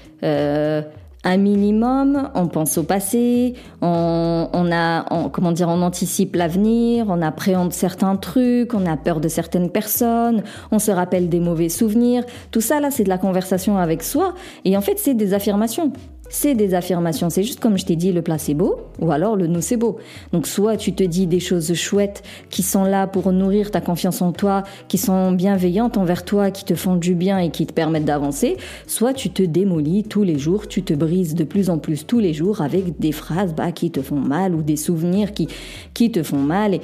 un 1.25 1.37
minimum, 1.37 2.31
on 2.35 2.49
pense 2.49 2.79
au 2.79 2.83
passé, 2.83 3.55
on, 3.81 4.71
a, 4.73 5.29
comment 5.31 5.53
dire, 5.53 5.69
on 5.69 5.83
anticipe 5.83 6.35
l'avenir, 6.35 7.07
on 7.09 7.23
appréhende 7.23 7.73
certains 7.73 8.17
trucs, 8.17 8.75
on 8.75 8.87
a 8.87 8.97
peur 8.97 9.21
de 9.21 9.29
certaines 9.29 9.71
personnes, 9.71 10.43
on 10.73 10.79
se 10.79 10.91
rappelle 10.91 11.29
des 11.29 11.41
mauvais 11.41 11.69
souvenirs. 11.69 12.25
Tout 12.51 12.61
ça 12.61 12.81
là, 12.81 12.91
c'est 12.91 13.05
de 13.05 13.09
la 13.09 13.19
conversation 13.19 13.79
avec 13.79 14.03
soi, 14.03 14.35
et 14.65 14.77
en 14.77 14.81
fait, 14.81 14.99
c'est 14.99 15.15
des 15.15 15.33
affirmations 15.33 15.93
c'est 16.33 16.55
des 16.55 16.75
affirmations. 16.75 17.31
C'est 17.31 17.45
juste 17.45 17.61
comme 17.61 17.79
je 17.79 17.85
t'ai 17.85 17.95
dit 17.95 18.11
le 18.11 18.23
placebo 18.23 18.81
ou 18.99 19.13
alors 19.13 19.37
le 19.37 19.47
nocebo. 19.47 19.99
Donc 20.33 20.47
soit 20.47 20.77
tu 20.77 20.95
te 20.95 21.05
dis 21.05 21.27
des 21.27 21.39
choses 21.39 21.73
chouettes 21.75 22.23
qui 22.51 22.63
sont 22.63 22.85
là 22.85 23.07
pour 23.07 23.31
nourrir 23.33 23.71
ta 23.71 23.81
confiance 23.81 24.23
en 24.23 24.33
toi, 24.33 24.65
qui 24.89 24.99
sont 24.99 25.33
bienveillantes 25.33 25.99
envers 25.99 26.25
toi, 26.25 26.51
qui 26.51 26.65
te 26.65 26.75
font 26.75 26.97
du 26.97 27.15
bien 27.15 27.39
et 27.39 27.51
qui 27.51 27.67
te 27.67 27.73
permettent 27.73 28.07
d'avancer, 28.07 28.57
soit 28.87 29.13
tu 29.13 29.31
te 29.31 29.43
démolis 29.43 30.05
tous 30.05 30.25
les 30.25 30.39
jours, 30.39 30.67
tu 30.67 30.83
te 30.83 30.95
brises 30.95 31.35
de 31.35 31.45
plus 31.45 31.69
en 31.69 31.79
plus 31.79 32.07
tous 32.07 32.19
les 32.19 32.33
jours 32.33 32.63
avec 32.63 32.99
des 32.99 33.13
phrases 33.13 33.55
bah, 33.55 33.71
qui 33.71 33.91
te 33.91 34.01
font 34.01 34.19
mal 34.19 34.55
ou 34.55 34.63
des 34.63 34.77
souvenirs 34.77 35.35
qui, 35.35 35.49
qui 35.93 36.11
te 36.11 36.23
font 36.23 36.39
mal. 36.39 36.81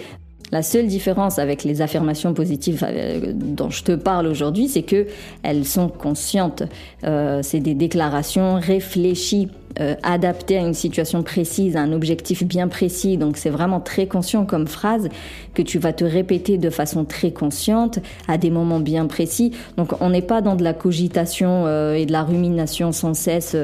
La 0.51 0.63
seule 0.63 0.87
différence 0.87 1.39
avec 1.39 1.65
les 1.65 1.83
affirmations 1.83 2.35
positives 2.35 2.85
euh, 2.89 3.33
dont 3.35 3.71
je 3.71 3.83
te 3.83 3.93
parle 3.93 4.27
aujourd'hui, 4.27 4.69
c'est 4.69 4.83
que 4.83 5.07
elles 5.43 5.65
sont 5.65 5.89
conscientes. 5.89 6.63
Euh, 7.05 7.41
c'est 7.43 7.61
des 7.61 7.75
déclarations 7.75 8.55
réfléchies. 8.55 9.49
euh, 9.81 9.95
adapté 10.03 10.57
à 10.57 10.63
une 10.63 10.75
situation 10.75 11.23
précise, 11.23 11.77
à 11.77 11.83
un 11.83 11.93
objectif 11.93 12.43
bien 12.43 12.67
précis. 12.67 13.17
Donc 13.17 13.37
c'est 13.37 13.51
vraiment 13.51 13.79
très 13.79 14.07
conscient 14.07 14.45
comme 14.45 14.67
phrase 14.67 15.09
que 15.55 15.63
tu 15.63 15.79
vas 15.79 15.93
te 15.93 16.05
répéter 16.05 16.59
de 16.59 16.71
façon 16.71 17.05
très 17.05 17.31
consciente 17.31 18.01
à 18.27 18.39
des 18.39 18.51
moments 18.51 18.81
bien 18.81 19.07
précis. 19.07 19.53
Donc 19.77 19.93
on 20.01 20.11
n'est 20.11 20.23
pas 20.23 20.41
dans 20.41 20.57
de 20.57 20.65
la 20.65 20.73
cogitation 20.73 21.69
et 21.93 22.07
de 22.07 22.13
la 22.13 22.25
rumination 22.25 22.91
sans 22.91 23.15
cesse 23.15 23.55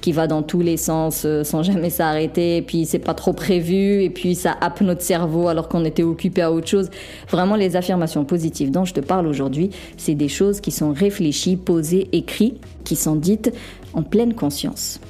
qui 0.00 0.10
va 0.10 0.26
dans 0.26 0.42
tous 0.42 0.62
les 0.62 0.78
sens 0.78 1.26
sans 1.44 1.62
jamais 1.62 1.90
s'arrêter. 1.90 2.56
Et 2.56 2.62
puis 2.62 2.84
c'est 2.84 2.98
pas 2.98 3.14
trop 3.14 3.34
prévu 3.34 4.02
et 4.02 4.10
puis 4.10 4.34
ça 4.34 4.56
happe 4.60 4.80
notre 4.80 5.02
cerveau 5.02 5.46
alors 5.46 5.68
qu'on 5.68 5.84
était 5.84 6.02
occupé 6.02 6.29
à 6.38 6.52
autre 6.52 6.68
chose. 6.68 6.90
Vraiment 7.28 7.56
les 7.56 7.76
affirmations 7.76 8.24
positives 8.24 8.70
dont 8.70 8.84
je 8.84 8.94
te 8.94 9.00
parle 9.00 9.26
aujourd'hui, 9.26 9.70
c'est 9.96 10.14
des 10.14 10.28
choses 10.28 10.60
qui 10.60 10.70
sont 10.70 10.92
réfléchies, 10.92 11.56
posées, 11.56 12.08
écrites, 12.12 12.62
qui 12.84 12.96
sont 12.96 13.16
dites 13.16 13.52
en 13.94 14.02
pleine 14.02 14.34
conscience. 14.34 15.00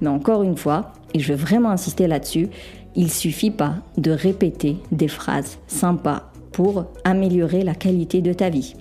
Mais 0.00 0.08
encore 0.08 0.42
une 0.42 0.56
fois, 0.56 0.92
et 1.14 1.20
je 1.20 1.32
veux 1.32 1.38
vraiment 1.38 1.70
insister 1.70 2.06
là-dessus, 2.06 2.48
il 2.94 3.10
suffit 3.10 3.50
pas 3.50 3.76
de 3.96 4.10
répéter 4.10 4.76
des 4.90 5.08
phrases 5.08 5.58
sympas 5.66 6.30
pour 6.52 6.84
améliorer 7.04 7.62
la 7.62 7.74
qualité 7.74 8.20
de 8.20 8.32
ta 8.32 8.50
vie. 8.50 8.74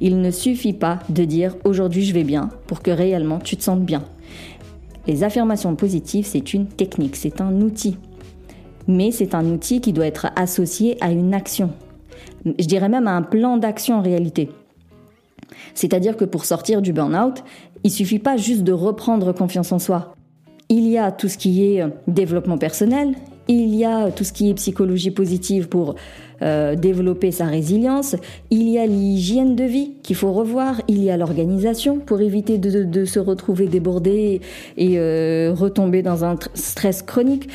Il 0.00 0.20
ne 0.20 0.30
suffit 0.30 0.72
pas 0.72 1.00
de 1.10 1.24
dire 1.24 1.54
aujourd'hui 1.64 2.04
je 2.04 2.14
vais 2.14 2.24
bien 2.24 2.48
pour 2.66 2.82
que 2.82 2.90
réellement 2.90 3.38
tu 3.38 3.56
te 3.56 3.62
sentes 3.62 3.84
bien. 3.84 4.04
Les 5.06 5.24
affirmations 5.24 5.74
positives, 5.74 6.26
c'est 6.26 6.52
une 6.52 6.66
technique, 6.66 7.16
c'est 7.16 7.40
un 7.40 7.60
outil. 7.60 7.96
Mais 8.88 9.12
c'est 9.12 9.34
un 9.34 9.46
outil 9.46 9.80
qui 9.80 9.92
doit 9.92 10.06
être 10.06 10.28
associé 10.34 10.96
à 11.00 11.12
une 11.12 11.34
action. 11.34 11.70
Je 12.44 12.66
dirais 12.66 12.88
même 12.88 13.06
à 13.06 13.12
un 13.12 13.22
plan 13.22 13.56
d'action 13.56 13.98
en 13.98 14.02
réalité. 14.02 14.50
C'est-à-dire 15.74 16.16
que 16.16 16.24
pour 16.24 16.44
sortir 16.44 16.82
du 16.82 16.92
burn-out, 16.92 17.44
il 17.84 17.90
suffit 17.90 18.18
pas 18.18 18.36
juste 18.36 18.64
de 18.64 18.72
reprendre 18.72 19.32
confiance 19.32 19.72
en 19.72 19.78
soi. 19.78 20.14
Il 20.68 20.88
y 20.88 20.98
a 20.98 21.12
tout 21.12 21.28
ce 21.28 21.38
qui 21.38 21.64
est 21.64 21.82
euh, 21.82 21.88
développement 22.06 22.58
personnel, 22.58 23.14
il 23.48 23.74
y 23.74 23.84
a 23.84 24.10
tout 24.10 24.24
ce 24.24 24.32
qui 24.32 24.50
est 24.50 24.54
psychologie 24.54 25.10
positive 25.10 25.68
pour 25.68 25.94
euh, 26.42 26.76
développer 26.76 27.32
sa 27.32 27.46
résilience, 27.46 28.14
il 28.50 28.68
y 28.68 28.78
a 28.78 28.86
l'hygiène 28.86 29.56
de 29.56 29.64
vie 29.64 29.94
qu'il 30.02 30.16
faut 30.16 30.32
revoir, 30.32 30.82
il 30.86 31.02
y 31.02 31.10
a 31.10 31.16
l'organisation 31.16 31.98
pour 31.98 32.20
éviter 32.20 32.58
de, 32.58 33.04
se 33.06 33.18
retrouver 33.18 33.66
débordé 33.66 34.42
et 34.76 34.98
euh, 34.98 35.54
retomber 35.56 36.02
dans 36.02 36.24
un 36.24 36.36
stress 36.54 37.02
chronique. 37.02 37.48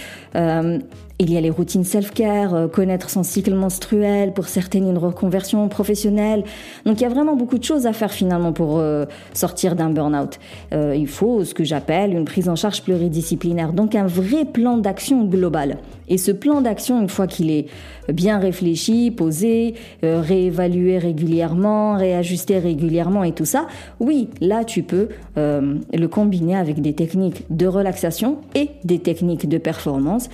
Il 1.24 1.32
y 1.32 1.38
a 1.38 1.42
les 1.42 1.50
routines 1.50 1.86
self-care, 1.86 2.54
euh, 2.54 2.68
connaître 2.68 3.10
son 3.10 3.24
cycle 3.24 3.54
menstruel, 3.54 4.34
pour 4.34 4.50
certaines 4.50 4.90
une 4.90 4.98
reconversion 4.98 5.70
professionnelle. 5.70 6.44
Donc 6.86 7.00
il 7.00 7.04
y 7.04 7.06
a 7.06 7.10
vraiment 7.10 7.38
beaucoup 7.38 7.58
de 7.58 7.64
choses 7.64 7.88
à 7.88 7.94
faire 7.94 8.12
finalement 8.12 8.52
pour 8.52 8.80
euh, 8.80 9.06
sortir 9.34 9.78
d'un 9.78 9.90
burn-out. 9.90 10.38
Euh, 10.74 10.94
il 10.98 11.08
faut 11.08 11.46
ce 11.46 11.54
que 11.54 11.64
j'appelle 11.64 12.12
une 12.12 12.26
prise 12.26 12.50
en 12.50 12.58
charge 12.58 12.82
pluridisciplinaire, 12.82 13.72
donc 13.72 13.96
un 13.96 14.06
vrai 14.06 14.44
plan 14.44 14.78
d'action 14.78 15.24
global. 15.24 15.78
Et 16.10 16.18
ce 16.18 16.34
plan 16.34 16.60
d'action, 16.60 17.02
une 17.02 17.08
fois 17.08 17.26
qu'il 17.26 17.50
est 17.50 17.68
bien 18.12 18.38
réfléchi, 18.38 19.10
posé, 19.10 19.76
réévalué 20.02 20.98
régulièrement, 20.98 21.96
réajusté 21.96 22.60
régulièrement 22.60 23.24
et 23.24 23.32
tout 23.32 23.46
ça, 23.46 23.68
oui, 24.02 24.28
là 24.42 24.66
tu 24.66 24.84
peux 24.84 25.08
le 25.38 26.06
combiner 26.08 26.58
avec 26.58 26.82
des 26.82 26.94
techniques 26.94 27.46
de 27.50 27.66
relaxation 27.68 28.40
et 28.54 28.72
des 28.84 29.00
techniques 29.00 29.48
de 29.48 29.58
performance 29.58 30.28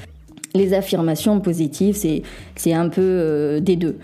les 0.54 0.74
affirmations 0.74 1.40
positives, 1.40 1.96
c'est 1.96 2.74
un 2.74 2.90
peu 2.90 3.02
euh, 3.02 3.60
des 3.60 3.76
deux. 3.76 3.98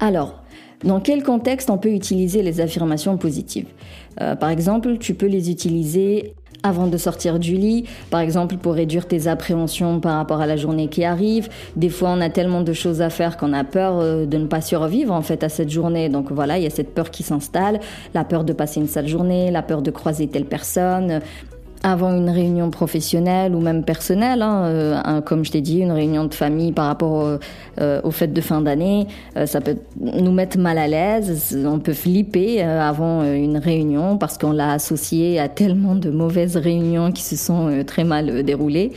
Alors, 0.00 0.42
dans 0.84 1.00
quel 1.00 1.22
contexte 1.22 1.70
on 1.70 1.78
peut 1.78 1.92
utiliser 1.92 2.42
les 2.42 2.60
affirmations 2.60 3.16
positives? 3.16 3.66
Euh, 4.20 4.34
Par 4.34 4.50
exemple, 4.50 4.98
tu 4.98 5.14
peux 5.14 5.26
les 5.26 5.50
utiliser 5.50 6.34
avant 6.62 6.86
de 6.86 6.96
sortir 6.96 7.38
du 7.38 7.56
lit, 7.56 7.84
par 8.10 8.20
exemple 8.20 8.56
pour 8.56 8.74
réduire 8.74 9.08
tes 9.08 9.26
appréhensions 9.26 10.00
par 10.00 10.16
rapport 10.16 10.40
à 10.40 10.46
la 10.46 10.56
journée 10.56 10.88
qui 10.88 11.04
arrive. 11.04 11.48
Des 11.76 11.88
fois, 11.88 12.10
on 12.10 12.20
a 12.20 12.30
tellement 12.30 12.62
de 12.62 12.72
choses 12.72 13.02
à 13.02 13.10
faire 13.10 13.36
qu'on 13.36 13.52
a 13.52 13.64
peur 13.64 13.98
euh, 13.98 14.26
de 14.26 14.38
ne 14.38 14.46
pas 14.46 14.60
survivre 14.60 15.12
en 15.12 15.22
fait 15.22 15.42
à 15.42 15.48
cette 15.48 15.70
journée. 15.70 16.08
Donc 16.08 16.30
voilà, 16.30 16.58
il 16.58 16.64
y 16.64 16.66
a 16.66 16.70
cette 16.70 16.94
peur 16.94 17.10
qui 17.10 17.22
s'installe, 17.22 17.80
la 18.14 18.24
peur 18.24 18.44
de 18.44 18.52
passer 18.52 18.80
une 18.80 18.86
sale 18.86 19.08
journée, 19.08 19.50
la 19.50 19.62
peur 19.62 19.82
de 19.82 19.90
croiser 19.90 20.28
telle 20.28 20.44
personne, 20.44 21.20
avant 21.82 22.14
une 22.14 22.30
réunion 22.30 22.70
professionnelle 22.70 23.54
ou 23.54 23.60
même 23.60 23.84
personnelle, 23.84 24.42
hein, 24.42 24.64
euh, 24.66 25.20
comme 25.20 25.44
je 25.44 25.50
t'ai 25.50 25.60
dit, 25.60 25.80
une 25.80 25.90
réunion 25.90 26.24
de 26.24 26.34
famille 26.34 26.72
par 26.72 26.86
rapport 26.86 27.38
euh, 27.80 28.00
aux 28.04 28.10
fêtes 28.10 28.32
de 28.32 28.40
fin 28.40 28.60
d'année, 28.60 29.08
euh, 29.36 29.46
ça 29.46 29.60
peut 29.60 29.76
nous 30.00 30.32
mettre 30.32 30.58
mal 30.58 30.78
à 30.78 30.86
l'aise, 30.86 31.58
on 31.66 31.80
peut 31.80 31.92
flipper 31.92 32.62
avant 32.62 33.24
une 33.24 33.56
réunion 33.56 34.16
parce 34.16 34.38
qu'on 34.38 34.52
l'a 34.52 34.72
associé 34.72 35.40
à 35.40 35.48
tellement 35.48 35.94
de 35.94 36.10
mauvaises 36.10 36.56
réunions 36.56 37.10
qui 37.10 37.22
se 37.22 37.36
sont 37.36 37.82
très 37.86 38.04
mal 38.04 38.42
déroulées. 38.44 38.92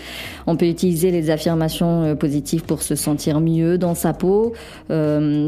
On 0.47 0.55
peut 0.55 0.67
utiliser 0.67 1.11
les 1.11 1.29
affirmations 1.29 2.15
positives 2.15 2.63
pour 2.63 2.81
se 2.81 2.95
sentir 2.95 3.39
mieux 3.39 3.77
dans 3.77 3.95
sa 3.95 4.13
peau, 4.13 4.53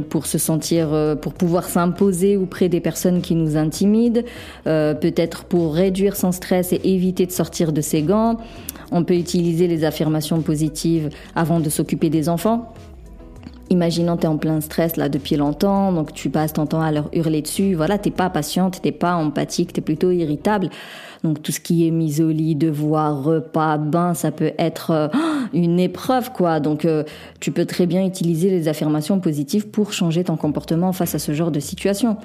pour 0.10 0.26
se 0.26 0.38
sentir, 0.38 0.90
pour 1.22 1.34
pouvoir 1.34 1.66
s'imposer 1.66 2.38
auprès 2.38 2.70
des 2.70 2.80
personnes 2.80 3.22
qui 3.22 3.36
nous 3.36 3.58
intimident, 3.58 4.22
peut-être 4.64 5.44
pour 5.46 5.76
réduire 5.76 6.16
son 6.16 6.32
stress 6.32 6.74
et 6.74 6.82
éviter 6.84 7.27
de 7.28 7.32
sortir 7.32 7.72
de 7.72 7.82
ses 7.82 8.02
gants. 8.02 8.38
On 8.92 9.04
peut 9.04 9.16
utiliser 9.16 9.68
les 9.68 9.84
affirmations 9.84 10.42
positives 10.42 11.10
avant 11.36 11.60
de 11.60 11.70
s'occuper 11.70 12.10
des 12.10 12.30
enfants. 12.30 12.74
Imaginons 13.70 14.16
tu 14.16 14.24
es 14.24 14.28
en 14.28 14.38
plein 14.38 14.62
stress 14.62 14.96
là 14.96 15.10
depuis 15.10 15.36
longtemps, 15.36 15.92
donc 15.92 16.14
tu 16.14 16.30
passes 16.30 16.54
ton 16.54 16.66
temps 16.66 16.82
à 16.82 16.92
leur 16.92 17.10
hurler 17.12 17.42
dessus. 17.42 17.74
Voilà, 17.74 17.98
t'es 17.98 18.12
pas 18.12 18.30
patiente, 18.30 18.82
t'es 18.82 18.94
pas 18.94 19.16
empathique, 19.16 19.74
t'es 19.74 19.82
plutôt 19.82 20.12
irritable. 20.12 20.70
Donc 21.24 21.42
tout 21.42 21.52
ce 21.52 21.60
qui 21.60 21.86
est 21.86 21.92
mise 21.92 22.22
au 22.22 22.30
lit, 22.30 22.56
devoir, 22.56 23.24
repas, 23.24 23.78
bain, 23.78 24.14
ça 24.14 24.32
peut 24.32 24.54
être 24.58 24.92
euh, 24.92 25.08
une 25.54 25.80
épreuve 25.80 26.32
quoi. 26.32 26.62
Donc 26.62 26.86
euh, 26.86 27.04
tu 27.42 27.52
peux 27.52 27.66
très 27.66 27.88
bien 27.88 28.06
utiliser 28.06 28.50
les 28.50 28.70
affirmations 28.70 29.20
positives 29.20 29.68
pour 29.68 29.92
changer 29.92 30.24
ton 30.24 30.38
comportement 30.38 30.94
face 30.94 31.16
à 31.16 31.20
ce 31.20 31.34
genre 31.34 31.52
de 31.52 31.60
situation. 31.60 32.18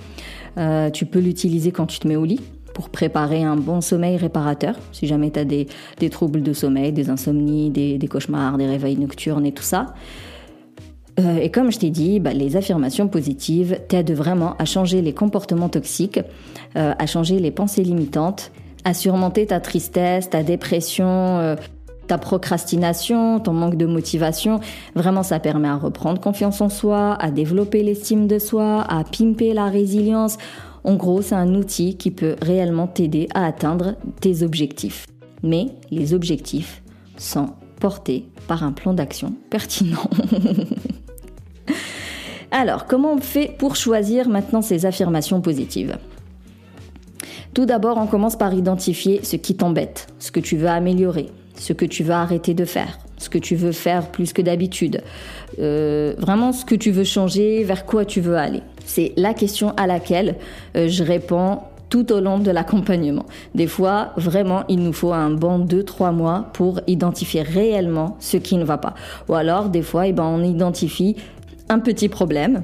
Euh, 0.59 0.90
tu 0.90 1.06
peux 1.06 1.18
l'utiliser 1.18 1.73
quand 1.73 1.87
tu 1.87 1.99
te 1.99 2.06
mets 2.06 2.16
au 2.16 2.25
lit 2.25 2.40
pour 2.75 2.88
préparer 2.88 3.43
un 3.43 3.57
bon 3.57 3.81
sommeil 3.81 4.17
réparateur. 4.17 4.76
Si 4.93 5.07
jamais 5.07 5.31
tu 5.31 5.38
as 5.38 5.45
des, 5.45 5.67
troubles 6.11 6.43
de 6.43 6.52
sommeil, 6.52 6.93
des 6.93 7.11
insomnies, 7.11 7.71
des, 7.71 8.09
cauchemars, 8.09 8.59
des 8.59 8.67
réveils 8.67 8.97
nocturnes 8.97 9.47
et 9.47 9.52
tout 9.52 9.62
ça. 9.62 9.95
Euh, 11.21 11.37
et 11.37 11.50
comme 11.50 11.71
je 11.71 11.79
t'ai 11.79 11.91
dit, 11.91 12.21
bah, 12.21 12.33
les 12.33 12.57
affirmations 12.57 13.09
positives 13.09 13.79
t'aident 13.88 14.12
vraiment 14.12 14.57
à 14.59 14.64
changer 14.64 15.02
les 15.02 15.12
comportements 15.12 15.69
toxiques, 15.69 16.21
euh, 16.76 16.95
à 16.99 17.07
changer 17.07 17.38
les 17.38 17.50
pensées 17.50 17.83
limitantes, 17.83 18.50
à 18.85 18.95
surmonter 18.95 19.47
ta 19.47 19.61
tristesse, 19.61 20.31
ta 20.31 20.43
dépression, 20.43 21.07
euh, 21.07 21.57
ta 22.07 22.19
procrastination, 22.19 23.41
ton 23.41 23.52
manque 23.52 23.76
de 23.76 23.87
motivation. 23.87 24.61
Vraiment, 24.95 25.23
ça 25.23 25.38
permet 25.38 25.69
à 25.69 25.76
reprendre 25.76 26.21
confiance 26.21 26.61
en 26.61 26.69
soi, 26.69 27.14
à 27.21 27.31
développer 27.31 27.83
l'estime 27.83 28.26
de 28.26 28.38
soi, 28.38 28.85
à 28.88 29.05
pimper 29.05 29.55
la 29.55 29.67
résilience. 29.67 30.38
En 30.85 30.95
gros, 30.95 31.23
c'est 31.23 31.35
un 31.35 31.55
outil 31.55 31.97
qui 31.97 32.11
peut 32.11 32.37
réellement 32.43 32.87
t'aider 32.87 33.29
à 33.35 33.47
atteindre 33.47 33.95
tes 34.21 34.43
objectifs. 34.43 35.07
Mais 35.43 35.69
les 35.91 36.15
objectifs 36.15 36.83
sont 37.17 37.51
portés 37.81 38.27
par 38.49 38.65
un 38.65 38.73
plan 38.73 38.95
d'action 38.95 39.35
pertinent. 39.51 40.09
Alors, 42.51 42.87
comment 42.87 43.15
on 43.15 43.21
fait 43.21 43.55
pour 43.59 43.77
choisir 43.77 44.29
maintenant 44.29 44.61
ces 44.61 44.85
affirmations 44.85 45.41
positives? 45.41 45.97
Tout 47.55 47.67
d'abord, 47.67 47.99
on 47.99 48.07
commence 48.07 48.37
par 48.37 48.55
identifier 48.55 49.21
ce 49.23 49.37
qui 49.37 49.55
t'embête, 49.55 50.09
ce 50.19 50.31
que 50.31 50.41
tu 50.41 50.57
veux 50.57 50.69
améliorer, 50.69 51.29
ce 51.57 51.73
que 51.73 51.85
tu 51.85 52.03
veux 52.03 52.12
arrêter 52.12 52.55
de 52.55 52.65
faire, 52.65 52.99
ce 53.19 53.29
que 53.29 53.39
tu 53.39 53.57
veux 53.57 53.73
faire 53.73 54.11
plus 54.11 54.33
que 54.33 54.43
d'habitude, 54.43 55.03
euh, 55.59 56.15
vraiment 56.19 56.53
ce 56.53 56.65
que 56.65 56.75
tu 56.75 56.91
veux 56.91 57.05
changer, 57.05 57.65
vers 57.65 57.87
quoi 57.87 58.05
tu 58.05 58.21
veux 58.21 58.37
aller. 58.37 58.62
C'est 58.85 59.12
la 59.17 59.35
question 59.35 59.73
à 59.77 59.87
laquelle 59.87 60.37
euh, 60.77 60.89
je 60.89 61.03
réponds 61.03 61.61
tout 61.93 62.11
au 62.11 62.21
long 62.21 62.39
de 62.39 62.51
l'accompagnement. 62.51 63.27
Des 63.55 63.67
fois, 63.67 64.12
vraiment, 64.17 64.65
il 64.69 64.79
nous 64.79 64.95
faut 64.95 65.12
un 65.12 65.31
bon 65.31 65.59
2-3 65.59 66.15
mois 66.15 66.47
pour 66.55 66.81
identifier 66.87 67.43
réellement 67.43 68.17
ce 68.19 68.39
qui 68.39 68.57
ne 68.57 68.65
va 68.65 68.79
pas. 68.79 68.95
Ou 69.29 69.35
alors, 69.35 69.69
des 69.69 69.83
fois, 69.83 70.07
eh 70.07 70.12
ben, 70.12 70.25
on 70.25 70.43
identifie 70.43 71.17
un 71.69 71.81
petit 71.81 72.09
problème, 72.09 72.62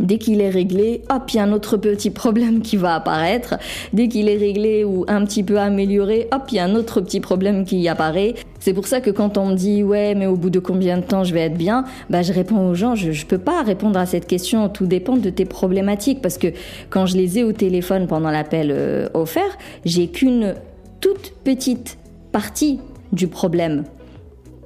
Dès 0.00 0.16
qu'il 0.16 0.40
est 0.40 0.48
réglé, 0.48 1.02
hop, 1.10 1.24
il 1.28 1.36
y 1.36 1.40
a 1.40 1.42
un 1.42 1.52
autre 1.52 1.76
petit 1.76 2.10
problème 2.10 2.62
qui 2.62 2.78
va 2.78 2.94
apparaître. 2.94 3.56
Dès 3.92 4.08
qu'il 4.08 4.30
est 4.30 4.38
réglé 4.38 4.82
ou 4.82 5.04
un 5.08 5.24
petit 5.26 5.42
peu 5.42 5.58
amélioré, 5.58 6.26
hop, 6.32 6.44
il 6.50 6.54
y 6.54 6.58
a 6.58 6.64
un 6.64 6.74
autre 6.74 7.02
petit 7.02 7.20
problème 7.20 7.66
qui 7.66 7.86
apparaît. 7.86 8.34
C'est 8.60 8.72
pour 8.72 8.86
ça 8.86 9.00
que 9.00 9.10
quand 9.10 9.36
on 9.36 9.46
me 9.50 9.54
dit 9.54 9.82
ouais, 9.82 10.14
mais 10.14 10.26
au 10.26 10.36
bout 10.36 10.48
de 10.48 10.58
combien 10.58 10.96
de 10.96 11.02
temps 11.02 11.22
je 11.22 11.34
vais 11.34 11.40
être 11.40 11.56
bien, 11.56 11.84
bah 12.08 12.22
je 12.22 12.32
réponds 12.32 12.66
aux 12.66 12.74
gens, 12.74 12.94
je, 12.94 13.12
je 13.12 13.26
peux 13.26 13.38
pas 13.38 13.62
répondre 13.62 13.98
à 13.98 14.06
cette 14.06 14.26
question. 14.26 14.70
Tout 14.70 14.86
dépend 14.86 15.16
de 15.16 15.28
tes 15.28 15.44
problématiques 15.44 16.22
parce 16.22 16.38
que 16.38 16.48
quand 16.88 17.04
je 17.04 17.16
les 17.18 17.38
ai 17.38 17.44
au 17.44 17.52
téléphone 17.52 18.06
pendant 18.06 18.30
l'appel 18.30 18.70
euh, 18.72 19.08
offert, 19.12 19.58
j'ai 19.84 20.08
qu'une 20.08 20.54
toute 21.00 21.32
petite 21.44 21.98
partie 22.32 22.80
du 23.12 23.28
problème. 23.28 23.84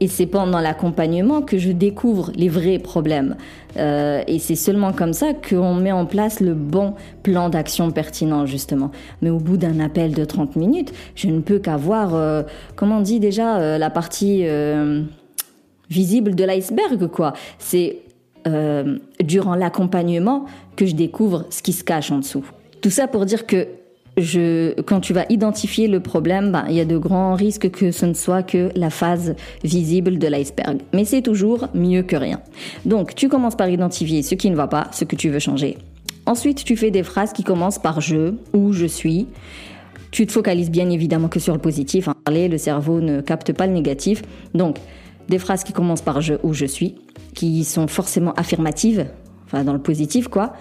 Et 0.01 0.09
c'est 0.09 0.27
pendant 0.27 0.61
l'accompagnement 0.61 1.41
que 1.43 1.57
je 1.57 1.71
découvre 1.71 2.33
les 2.35 2.49
vrais 2.49 2.79
problèmes. 2.79 3.37
Euh, 3.77 4.23
et 4.27 4.39
c'est 4.39 4.57
seulement 4.57 4.93
comme 4.93 5.13
ça 5.13 5.33
qu'on 5.35 5.75
met 5.75 5.93
en 5.93 6.05
place 6.05 6.41
le 6.41 6.55
bon 6.55 6.95
plan 7.23 7.49
d'action 7.49 7.91
pertinent, 7.91 8.45
justement. 8.45 8.91
Mais 9.23 9.31
au 9.31 9.39
bout 9.39 9.57
d'un 9.57 9.79
appel 9.81 10.13
de 10.13 10.25
30 10.25 10.57
minutes, 10.57 10.93
je 11.15 11.29
ne 11.29 11.41
peux 11.41 11.59
qu'avoir, 11.59 12.15
euh, 12.15 12.43
comment 12.75 12.99
on 12.99 13.03
dit 13.03 13.21
déjà, 13.21 13.59
euh, 13.59 13.79
la 13.79 13.91
partie 13.91 14.45
visible 15.91 16.35
de 16.35 16.45
l'iceberg, 16.45 17.07
quoi. 17.09 17.33
C'est 17.59 17.99
durant 19.23 19.55
l'accompagnement 19.55 20.45
que 20.77 20.85
je 20.85 20.95
découvre 20.95 21.47
ce 21.49 21.63
qui 21.63 21.73
se 21.73 21.83
cache 21.83 22.11
en 22.11 22.19
dessous. 22.19 22.45
Tout 22.83 22.91
ça 22.91 23.07
pour 23.07 23.25
dire 23.25 23.47
que 23.47 23.69
je, 24.17 24.81
quand 24.83 25.01
tu 25.01 25.13
vas 25.13 25.25
identifier 25.29 25.89
le 25.89 26.01
problème, 26.01 26.53
ben, 26.53 26.65
il 26.69 26.75
y 26.75 26.81
a 26.81 26.85
de 26.85 26.97
grands 26.97 27.35
risques 27.35 27.71
que 27.71 27.91
ce 27.91 28.07
ne 28.07 28.15
soit 28.15 28.43
que 28.43 28.71
la 28.77 28.91
phase 28.91 29.35
visible 29.63 30.19
de 30.19 30.29
l'iceberg. 30.29 30.79
Mais 30.93 31.05
c'est 31.05 31.23
toujours 31.23 31.69
mieux 31.75 32.03
que 32.03 32.17
rien. 32.17 32.41
Donc, 32.85 33.15
tu 33.15 33.29
commences 33.29 33.57
par 33.57 33.69
identifier 33.69 34.23
ce 34.23 34.35
qui 34.35 34.51
ne 34.51 34.57
va 34.57 34.69
pas, 34.69 34.89
ce 34.93 35.05
que 35.05 35.17
tu 35.17 35.31
veux 35.31 35.41
changer. 35.41 35.79
Ensuite, 36.27 36.65
tu 36.65 36.77
fais 36.77 36.91
des 36.91 37.03
phrases 37.03 37.33
qui 37.33 37.43
commencent 37.43 37.81
par 37.81 38.01
je 38.01 38.35
ou 38.53 38.73
je 38.73 38.87
suis. 38.87 39.27
Tu 40.11 40.27
te 40.27 40.33
focalises 40.33 40.71
bien 40.71 40.89
évidemment 40.91 41.29
que 41.29 41.41
sur 41.41 41.53
le 41.53 41.61
positif. 41.61 42.09
Hein. 42.09 42.15
Le 42.29 42.57
cerveau 42.57 43.01
ne 43.01 43.21
capte 43.21 43.53
pas 43.53 43.67
le 43.67 43.73
négatif. 43.73 44.23
Donc, 44.55 44.79
des 45.29 45.39
phrases 45.39 45.65
qui 45.65 45.73
commencent 45.73 46.03
par 46.03 46.21
je 46.21 46.35
ou 46.43 46.55
je 46.55 46.67
suis, 46.67 46.95
qui 47.35 47.65
sont 47.65 47.89
forcément 47.89 48.33
affirmatives, 48.35 49.07
dans 49.63 49.73
le 49.73 49.79
positif 49.79 50.29
quoi. 50.29 50.55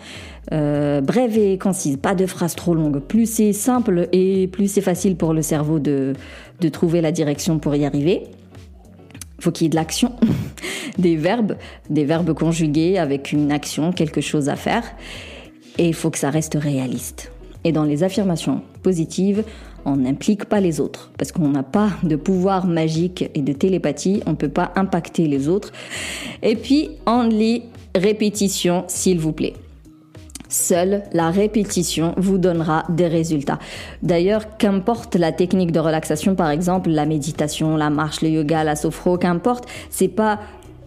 Euh, 0.52 1.00
brève 1.02 1.38
et 1.38 1.58
concise, 1.58 1.98
pas 1.98 2.16
de 2.16 2.26
phrases 2.26 2.56
trop 2.56 2.76
longues. 2.76 3.00
Plus 3.00 3.26
c'est 3.26 3.54
simple 3.54 4.10
et 4.12 4.48
plus 4.48 4.68
c'est 4.70 4.82
facile 4.82 5.16
pour 5.16 5.34
le 5.34 5.42
cerveau 5.42 5.80
de, 5.80 6.14
de 6.60 6.70
trouver 6.70 7.02
la 7.02 7.12
direction 7.12 7.60
pour 7.60 7.76
y 7.76 7.86
arriver. 7.86 8.24
Faut 9.40 9.52
qu'il 9.52 9.66
y 9.66 9.68
ait 9.68 9.70
de 9.70 9.76
l'action, 9.76 10.14
des 10.98 11.16
verbes, 11.16 11.56
des 11.90 12.06
verbes 12.06 12.34
conjugués 12.34 12.98
avec 12.98 13.32
une 13.32 13.52
action, 13.52 13.92
quelque 13.92 14.22
chose 14.22 14.50
à 14.50 14.56
faire. 14.56 14.84
Et 15.78 15.88
il 15.88 15.94
faut 15.94 16.12
que 16.12 16.20
ça 16.20 16.30
reste 16.30 16.56
réaliste. 16.56 17.32
Et 17.64 17.72
dans 17.72 17.84
les 17.84 18.04
affirmations 18.04 18.62
positives, 18.84 19.44
on 19.86 19.98
n'implique 19.98 20.46
pas 20.46 20.60
les 20.60 20.80
autres 20.80 21.12
parce 21.18 21.32
qu'on 21.32 21.50
n'a 21.50 21.64
pas 21.64 21.90
de 22.04 22.16
pouvoir 22.16 22.68
magique 22.68 23.30
et 23.34 23.42
de 23.42 23.54
télépathie, 23.54 24.22
on 24.26 24.32
ne 24.32 24.36
peut 24.36 24.50
pas 24.50 24.72
impacter 24.76 25.28
les 25.28 25.48
autres. 25.48 25.72
Et 26.42 26.56
puis, 26.56 26.92
on 27.06 27.24
lit 27.24 27.64
répétition, 27.96 28.86
s'il 28.88 29.20
vous 29.20 29.34
plaît. 29.34 29.54
Seule 30.50 31.04
la 31.14 31.32
répétition 31.32 32.14
vous 32.18 32.38
donnera 32.38 32.84
des 32.90 33.08
résultats. 33.08 33.58
D'ailleurs, 34.04 34.58
qu'importe 34.58 35.16
la 35.16 35.32
technique 35.32 35.72
de 35.72 35.80
relaxation, 35.80 36.36
par 36.36 36.52
exemple, 36.52 36.92
la 36.92 37.08
méditation, 37.08 37.76
la 37.76 37.90
marche, 37.90 38.22
le 38.22 38.30
yoga, 38.30 38.64
la 38.64 38.76
sophro, 38.76 39.18
qu'importe, 39.18 39.66
c'est 39.90 40.08
pas 40.08 40.40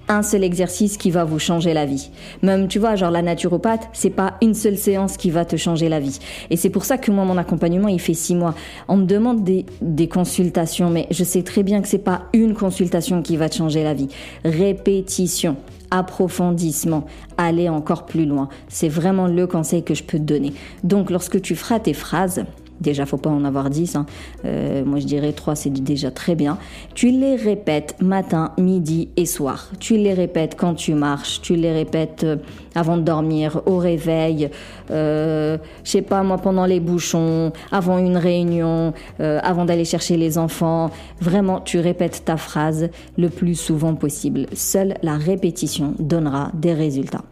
un 0.09 0.23
seul 0.23 0.45
exercice 0.45 0.97
qui 0.97 1.11
va 1.11 1.25
vous 1.25 1.39
changer 1.39 1.75
la 1.75 1.87
vie. 1.87 2.11
Même, 2.43 2.69
tu 2.69 2.79
vois, 2.79 2.97
genre 2.97 3.11
la 3.11 3.23
naturopathe, 3.23 3.89
c'est 3.93 4.11
pas 4.11 4.35
une 4.43 4.55
seule 4.55 4.79
séance 4.79 5.17
qui 5.17 5.31
va 5.31 5.45
te 5.45 5.57
changer 5.57 5.89
la 5.89 6.01
vie. 6.01 6.19
Et 6.51 6.57
c'est 6.57 6.71
pour 6.71 6.85
ça 6.85 6.99
que 6.99 7.11
moi, 7.11 7.25
mon 7.25 7.39
accompagnement, 7.39 7.89
il 7.89 8.01
fait 8.01 8.15
six 8.15 8.35
mois. 8.35 8.55
On 8.89 8.97
me 8.97 9.07
demande 9.07 9.45
des, 9.45 9.67
des 9.81 10.09
consultations, 10.09 10.91
mais 10.91 11.07
je 11.11 11.25
sais 11.25 11.43
très 11.43 11.63
bien 11.63 11.83
que 11.83 11.89
c'est 11.89 11.99
pas 11.99 12.23
une 12.33 12.55
consultation 12.55 13.23
qui 13.23 13.37
va 13.37 13.49
te 13.49 13.57
changer 13.57 13.83
la 13.83 13.95
vie. 13.95 14.09
Répétition 14.45 15.57
approfondissement, 15.91 17.07
aller 17.37 17.69
encore 17.69 18.07
plus 18.07 18.27
loin. 18.27 18.49
C'est 18.69 18.89
vraiment 18.89 19.29
le 19.29 19.47
conseil 19.47 19.85
que 19.85 19.95
je 19.95 20.03
peux 20.03 20.19
te 20.19 20.25
donner. 20.25 20.53
Donc 20.83 21.11
lorsque 21.11 21.41
tu 21.41 21.55
feras 21.55 21.79
tes 21.79 21.95
phrases, 21.95 22.45
Déjà, 22.81 23.07
faut 23.07 23.17
pas 23.17 23.31
en 23.31 23.45
avoir 23.45 23.71
10. 23.71 23.97
Hein. 23.97 24.07
Euh, 24.45 24.85
moi, 24.85 24.99
je 24.99 25.07
dirais 25.07 25.33
3, 25.33 25.55
c'est 25.55 25.71
déjà 25.71 26.11
très 26.11 26.35
bien. 26.35 26.59
Tu 26.95 27.11
les 27.11 27.37
répètes 27.37 27.97
matin, 28.01 28.53
midi 28.59 29.09
et 29.17 29.27
soir. 29.27 29.71
Tu 29.81 29.97
les 29.97 30.15
répètes 30.15 30.57
quand 30.57 30.75
tu 30.75 30.95
marches. 30.95 31.41
Tu 31.41 31.57
les 31.57 31.73
répètes 31.73 32.25
euh, 32.25 32.37
avant 32.75 32.97
de 32.97 33.03
dormir, 33.03 33.63
au 33.67 33.79
réveil. 33.79 34.51
Euh, 34.91 35.59
je 35.85 35.91
sais 35.91 36.03
pas, 36.03 36.23
moi, 36.23 36.39
pendant 36.39 36.67
les 36.67 36.81
bouchons, 36.81 37.53
avant 37.73 37.99
une 37.99 38.17
réunion, 38.17 38.93
euh, 39.21 39.41
avant 39.43 39.65
d'aller 39.65 39.85
chercher 39.85 40.17
les 40.17 40.39
enfants. 40.39 40.91
Vraiment, 41.21 41.61
tu 41.61 41.81
répètes 41.81 42.23
ta 42.25 42.37
phrase 42.37 42.91
le 43.17 43.31
plus 43.31 43.55
souvent 43.55 43.95
possible. 43.95 44.47
Seule 44.53 44.95
la 45.03 45.17
répétition 45.17 45.95
donnera 45.99 46.51
des 46.55 46.75
résultats. 46.75 47.23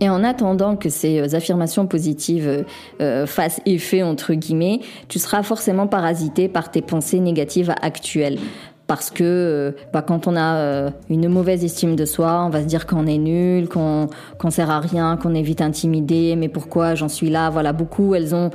Et 0.00 0.08
en 0.08 0.24
attendant 0.24 0.76
que 0.76 0.88
ces 0.88 1.20
euh, 1.20 1.36
affirmations 1.36 1.86
positives 1.86 2.48
euh, 2.48 2.62
euh, 3.00 3.26
fassent 3.26 3.60
effet, 3.64 4.02
entre 4.02 4.34
guillemets, 4.34 4.80
tu 5.08 5.18
seras 5.18 5.42
forcément 5.42 5.86
parasité 5.86 6.48
par 6.48 6.70
tes 6.70 6.82
pensées 6.82 7.20
négatives 7.20 7.72
actuelles. 7.80 8.38
Parce 8.86 9.10
que 9.10 9.74
bah, 9.94 10.02
quand 10.02 10.26
on 10.26 10.36
a 10.36 10.90
une 11.08 11.26
mauvaise 11.28 11.64
estime 11.64 11.96
de 11.96 12.04
soi, 12.04 12.44
on 12.44 12.50
va 12.50 12.60
se 12.60 12.66
dire 12.66 12.86
qu'on 12.86 13.06
est 13.06 13.16
nul, 13.16 13.66
qu'on 13.66 14.08
qu'on 14.36 14.50
sert 14.50 14.68
à 14.68 14.78
rien, 14.78 15.16
qu'on 15.16 15.34
est 15.34 15.40
vite 15.40 15.62
intimidé. 15.62 16.36
Mais 16.36 16.50
pourquoi 16.50 16.94
j'en 16.94 17.08
suis 17.08 17.30
là? 17.30 17.48
Voilà, 17.48 17.72
beaucoup, 17.72 18.14
elles 18.14 18.34
ont 18.34 18.50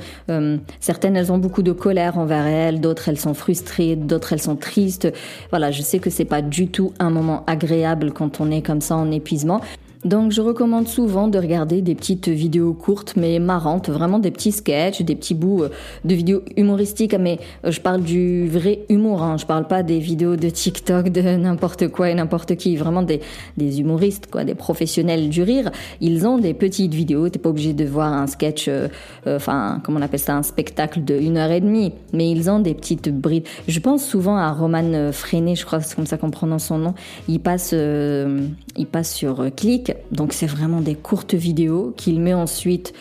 certaines, 0.78 1.16
elles 1.16 1.32
ont 1.32 1.38
beaucoup 1.38 1.64
de 1.64 1.72
colère 1.72 2.16
envers 2.16 2.46
elles, 2.46 2.80
d'autres 2.80 3.08
elles 3.08 3.18
sont 3.18 3.34
frustrées, 3.34 3.96
d'autres 3.96 4.32
elles 4.32 4.40
sont 4.40 4.54
tristes. 4.54 5.12
Voilà, 5.50 5.72
je 5.72 5.82
sais 5.82 5.98
que 5.98 6.10
c'est 6.10 6.24
pas 6.24 6.42
du 6.42 6.68
tout 6.68 6.92
un 7.00 7.10
moment 7.10 7.42
agréable 7.48 8.12
quand 8.12 8.40
on 8.40 8.52
est 8.52 8.62
comme 8.62 8.80
ça 8.80 8.94
en 8.94 9.10
épuisement. 9.10 9.60
Donc 10.04 10.32
je 10.32 10.40
recommande 10.40 10.88
souvent 10.88 11.28
de 11.28 11.38
regarder 11.38 11.82
des 11.82 11.94
petites 11.94 12.28
vidéos 12.28 12.72
courtes 12.72 13.14
mais 13.16 13.38
marrantes, 13.38 13.90
vraiment 13.90 14.18
des 14.18 14.30
petits 14.30 14.50
sketchs, 14.52 15.02
des 15.02 15.14
petits 15.14 15.34
bouts 15.34 15.64
euh, 15.64 15.68
de 16.06 16.14
vidéos 16.14 16.42
humoristiques, 16.56 17.14
mais 17.20 17.38
euh, 17.66 17.70
je 17.70 17.82
parle 17.82 18.00
du 18.00 18.48
vrai 18.48 18.86
humour, 18.88 19.22
hein. 19.22 19.36
je 19.36 19.44
parle 19.44 19.66
pas 19.66 19.82
des 19.82 19.98
vidéos 19.98 20.36
de 20.36 20.48
TikTok 20.48 21.10
de 21.10 21.20
n'importe 21.36 21.88
quoi 21.88 22.08
et 22.08 22.14
n'importe 22.14 22.56
qui, 22.56 22.76
vraiment 22.76 23.02
des, 23.02 23.20
des 23.58 23.80
humoristes, 23.80 24.28
quoi, 24.30 24.44
des 24.44 24.54
professionnels 24.54 25.28
du 25.28 25.42
rire. 25.42 25.70
Ils 26.00 26.26
ont 26.26 26.38
des 26.38 26.54
petites 26.54 26.94
vidéos, 26.94 27.28
t'es 27.28 27.38
pas 27.38 27.50
obligé 27.50 27.74
de 27.74 27.84
voir 27.84 28.10
un 28.10 28.26
sketch, 28.26 28.68
euh, 28.68 28.88
enfin 29.26 29.82
comment 29.84 29.98
on 29.98 30.02
appelle 30.02 30.18
ça, 30.18 30.34
un 30.34 30.42
spectacle 30.42 31.04
de 31.04 31.14
une 31.14 31.36
heure 31.36 31.50
et 31.50 31.60
demie, 31.60 31.92
mais 32.14 32.30
ils 32.30 32.48
ont 32.48 32.60
des 32.60 32.72
petites 32.72 33.10
brides. 33.14 33.46
Je 33.68 33.80
pense 33.80 34.06
souvent 34.06 34.38
à 34.38 34.50
Roman 34.50 35.12
Freinet, 35.12 35.56
je 35.56 35.66
crois 35.66 35.82
c'est 35.82 35.94
comme 35.94 36.06
ça 36.06 36.16
qu'on 36.16 36.30
prononce 36.30 36.64
son 36.64 36.78
nom. 36.78 36.94
Il 37.28 37.40
passe, 37.40 37.72
il 37.74 38.86
passe 38.86 39.14
sur 39.14 39.44
Click 39.54 39.89
donc 40.10 40.32
c'est 40.32 40.46
vraiment 40.46 40.80
des 40.80 40.94
courtes 40.94 41.34
vidéos 41.34 41.92
qu'il 41.96 42.20
met 42.20 42.34
ensuite 42.34 42.92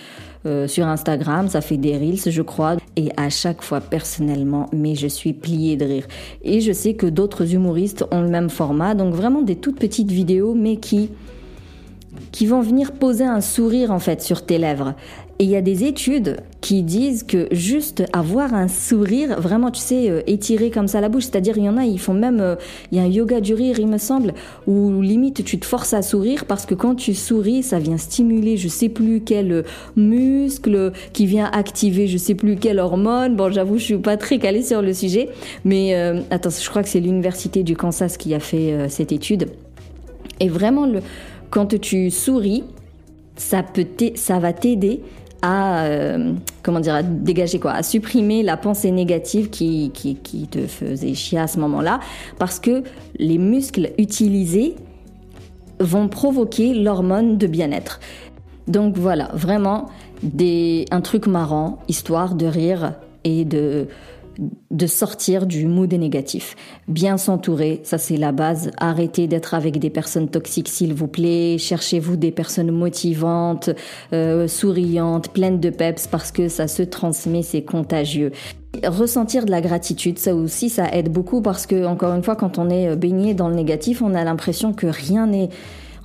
euh, 0.45 0.67
sur 0.67 0.87
Instagram, 0.87 1.49
ça 1.49 1.59
fait 1.59 1.75
des 1.75 1.97
reels, 1.97 2.31
je 2.31 2.41
crois. 2.41 2.77
Et 2.95 3.09
à 3.17 3.29
chaque 3.29 3.61
fois, 3.61 3.81
personnellement, 3.81 4.69
mais 4.71 4.95
je 4.95 5.07
suis 5.07 5.33
pliée 5.33 5.75
de 5.75 5.85
rire. 5.85 6.07
Et 6.43 6.61
je 6.61 6.71
sais 6.71 6.93
que 6.93 7.05
d'autres 7.05 7.53
humoristes 7.53 8.05
ont 8.11 8.21
le 8.21 8.29
même 8.29 8.49
format, 8.49 8.95
donc 8.95 9.13
vraiment 9.13 9.41
des 9.41 9.57
toutes 9.57 9.79
petites 9.79 10.11
vidéos, 10.11 10.53
mais 10.53 10.77
qui 10.77 11.09
qui 12.31 12.45
vont 12.45 12.61
venir 12.61 12.91
poser 12.91 13.23
un 13.23 13.41
sourire 13.41 13.91
en 13.91 13.99
fait 13.99 14.21
sur 14.21 14.45
tes 14.45 14.57
lèvres. 14.57 14.93
Et 15.41 15.45
il 15.45 15.49
y 15.51 15.55
a 15.55 15.61
des 15.61 15.85
études 15.85 16.35
qui 16.59 16.83
disent 16.83 17.23
que 17.23 17.47
juste 17.51 18.03
avoir 18.11 18.53
un 18.53 18.67
sourire, 18.67 19.39
vraiment, 19.39 19.71
tu 19.71 19.79
sais, 19.79 20.09
euh, 20.09 20.21
étiré 20.27 20.69
comme 20.69 20.89
ça 20.89 20.99
la 20.99 21.07
bouche, 21.07 21.27
c'est-à-dire 21.27 21.57
il 21.57 21.63
y 21.63 21.69
en 21.69 21.77
a, 21.77 21.85
ils 21.85 21.97
font 21.97 22.13
même, 22.13 22.41
euh, 22.41 22.55
il 22.91 22.97
y 22.97 23.01
a 23.01 23.03
un 23.05 23.07
yoga 23.07 23.39
du 23.39 23.53
rire, 23.53 23.79
il 23.79 23.87
me 23.87 23.97
semble, 23.97 24.33
où 24.67 25.01
limite 25.01 25.45
tu 25.45 25.57
te 25.57 25.65
forces 25.65 25.93
à 25.93 26.01
sourire 26.01 26.43
parce 26.43 26.65
que 26.65 26.75
quand 26.75 26.93
tu 26.95 27.13
souris, 27.13 27.63
ça 27.63 27.79
vient 27.79 27.95
stimuler, 27.95 28.57
je 28.57 28.67
sais 28.67 28.89
plus 28.89 29.21
quel 29.21 29.63
muscle 29.95 30.91
qui 31.13 31.25
vient 31.25 31.49
activer, 31.53 32.07
je 32.07 32.17
sais 32.17 32.35
plus 32.35 32.57
quelle 32.57 32.79
hormone. 32.79 33.37
Bon, 33.37 33.49
j'avoue, 33.49 33.77
je 33.77 33.83
suis 33.85 33.97
pas 33.97 34.17
très 34.17 34.39
calée 34.39 34.61
sur 34.61 34.81
le 34.81 34.93
sujet, 34.93 35.29
mais 35.63 35.95
euh, 35.95 36.19
attends, 36.31 36.49
je 36.49 36.69
crois 36.69 36.83
que 36.83 36.89
c'est 36.89 36.99
l'université 36.99 37.63
du 37.63 37.77
Kansas 37.77 38.17
qui 38.17 38.33
a 38.33 38.41
fait 38.41 38.89
cette 38.89 39.13
étude. 39.13 39.47
Et 40.41 40.49
vraiment, 40.49 40.85
quand 41.49 41.79
tu 41.79 42.11
souris, 42.11 42.65
ça 43.37 43.63
peut 43.63 43.87
ça 44.15 44.37
va 44.39 44.51
t'aider 44.51 44.99
à 45.41 45.83
euh, 45.85 46.33
comment 46.63 46.79
dire 46.79 46.95
à 46.95 47.03
dégager 47.03 47.59
quoi 47.59 47.71
à 47.71 47.83
supprimer 47.83 48.43
la 48.43 48.57
pensée 48.57 48.91
négative 48.91 49.49
qui, 49.49 49.91
qui, 49.93 50.15
qui 50.15 50.47
te 50.47 50.67
faisait 50.67 51.13
chier 51.13 51.39
à 51.39 51.47
ce 51.47 51.59
moment-là 51.59 51.99
parce 52.37 52.59
que 52.59 52.83
les 53.17 53.37
muscles 53.37 53.91
utilisés 53.97 54.75
vont 55.79 56.09
provoquer 56.09 56.73
l'hormone 56.73 57.37
de 57.37 57.47
bien-être. 57.47 57.99
Donc 58.67 58.97
voilà, 58.97 59.29
vraiment 59.33 59.87
des 60.21 60.85
un 60.91 61.01
truc 61.01 61.25
marrant, 61.25 61.79
histoire 61.87 62.35
de 62.35 62.45
rire 62.45 62.93
et 63.23 63.45
de 63.45 63.87
de 64.71 64.87
sortir 64.87 65.45
du 65.45 65.65
mood 65.65 65.91
négatif. 65.93 66.55
Bien 66.87 67.17
s'entourer, 67.17 67.81
ça 67.83 67.97
c'est 67.97 68.17
la 68.17 68.31
base. 68.31 68.71
Arrêtez 68.77 69.27
d'être 69.27 69.53
avec 69.53 69.79
des 69.79 69.89
personnes 69.89 70.29
toxiques 70.29 70.69
s'il 70.69 70.93
vous 70.93 71.07
plaît. 71.07 71.57
Cherchez-vous 71.57 72.15
des 72.15 72.31
personnes 72.31 72.71
motivantes, 72.71 73.69
euh, 74.13 74.47
souriantes, 74.47 75.29
pleines 75.29 75.59
de 75.59 75.69
peps 75.69 76.07
parce 76.07 76.31
que 76.31 76.47
ça 76.47 76.67
se 76.67 76.83
transmet, 76.83 77.41
c'est 77.41 77.63
contagieux. 77.63 78.31
Ressentir 78.85 79.45
de 79.45 79.51
la 79.51 79.61
gratitude, 79.61 80.19
ça 80.19 80.35
aussi, 80.35 80.69
ça 80.69 80.87
aide 80.93 81.11
beaucoup 81.11 81.41
parce 81.41 81.65
que, 81.65 81.85
encore 81.85 82.13
une 82.13 82.23
fois, 82.23 82.35
quand 82.35 82.59
on 82.59 82.69
est 82.69 82.95
baigné 82.95 83.33
dans 83.33 83.49
le 83.49 83.55
négatif, 83.55 84.01
on 84.01 84.13
a 84.13 84.23
l'impression 84.23 84.73
que 84.73 84.85
rien 84.85 85.25
n'est 85.25 85.49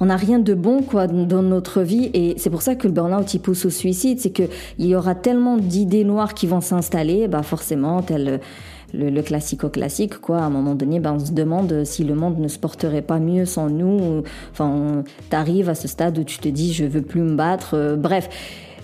on 0.00 0.06
n'a 0.06 0.16
rien 0.16 0.38
de 0.38 0.54
bon 0.54 0.82
quoi 0.82 1.06
dans 1.06 1.42
notre 1.42 1.82
vie 1.82 2.10
et 2.14 2.34
c'est 2.36 2.50
pour 2.50 2.62
ça 2.62 2.74
que 2.74 2.86
le 2.86 2.92
burn-out 2.92 3.32
il 3.34 3.40
pousse 3.40 3.64
au 3.64 3.70
suicide, 3.70 4.20
c'est 4.20 4.30
que 4.30 4.44
il 4.78 4.86
y 4.86 4.96
aura 4.96 5.14
tellement 5.14 5.56
d'idées 5.56 6.04
noires 6.04 6.34
qui 6.34 6.46
vont 6.46 6.60
s'installer, 6.60 7.28
bah 7.28 7.42
forcément 7.42 8.02
tel 8.02 8.40
le, 8.94 9.22
classico-classique, 9.22 10.18
quoi. 10.20 10.38
À 10.38 10.44
un 10.44 10.50
moment 10.50 10.74
donné, 10.74 11.00
ben, 11.00 11.14
on 11.14 11.18
se 11.18 11.32
demande 11.32 11.84
si 11.84 12.04
le 12.04 12.14
monde 12.14 12.38
ne 12.38 12.48
se 12.48 12.58
porterait 12.58 13.02
pas 13.02 13.18
mieux 13.18 13.44
sans 13.44 13.68
nous. 13.68 14.22
Enfin, 14.52 15.04
t'arrives 15.30 15.68
à 15.68 15.74
ce 15.74 15.88
stade 15.88 16.18
où 16.18 16.24
tu 16.24 16.38
te 16.38 16.48
dis, 16.48 16.72
je 16.72 16.84
veux 16.84 17.02
plus 17.02 17.22
me 17.22 17.34
battre. 17.34 17.74
Euh, 17.74 17.96
bref. 17.96 18.28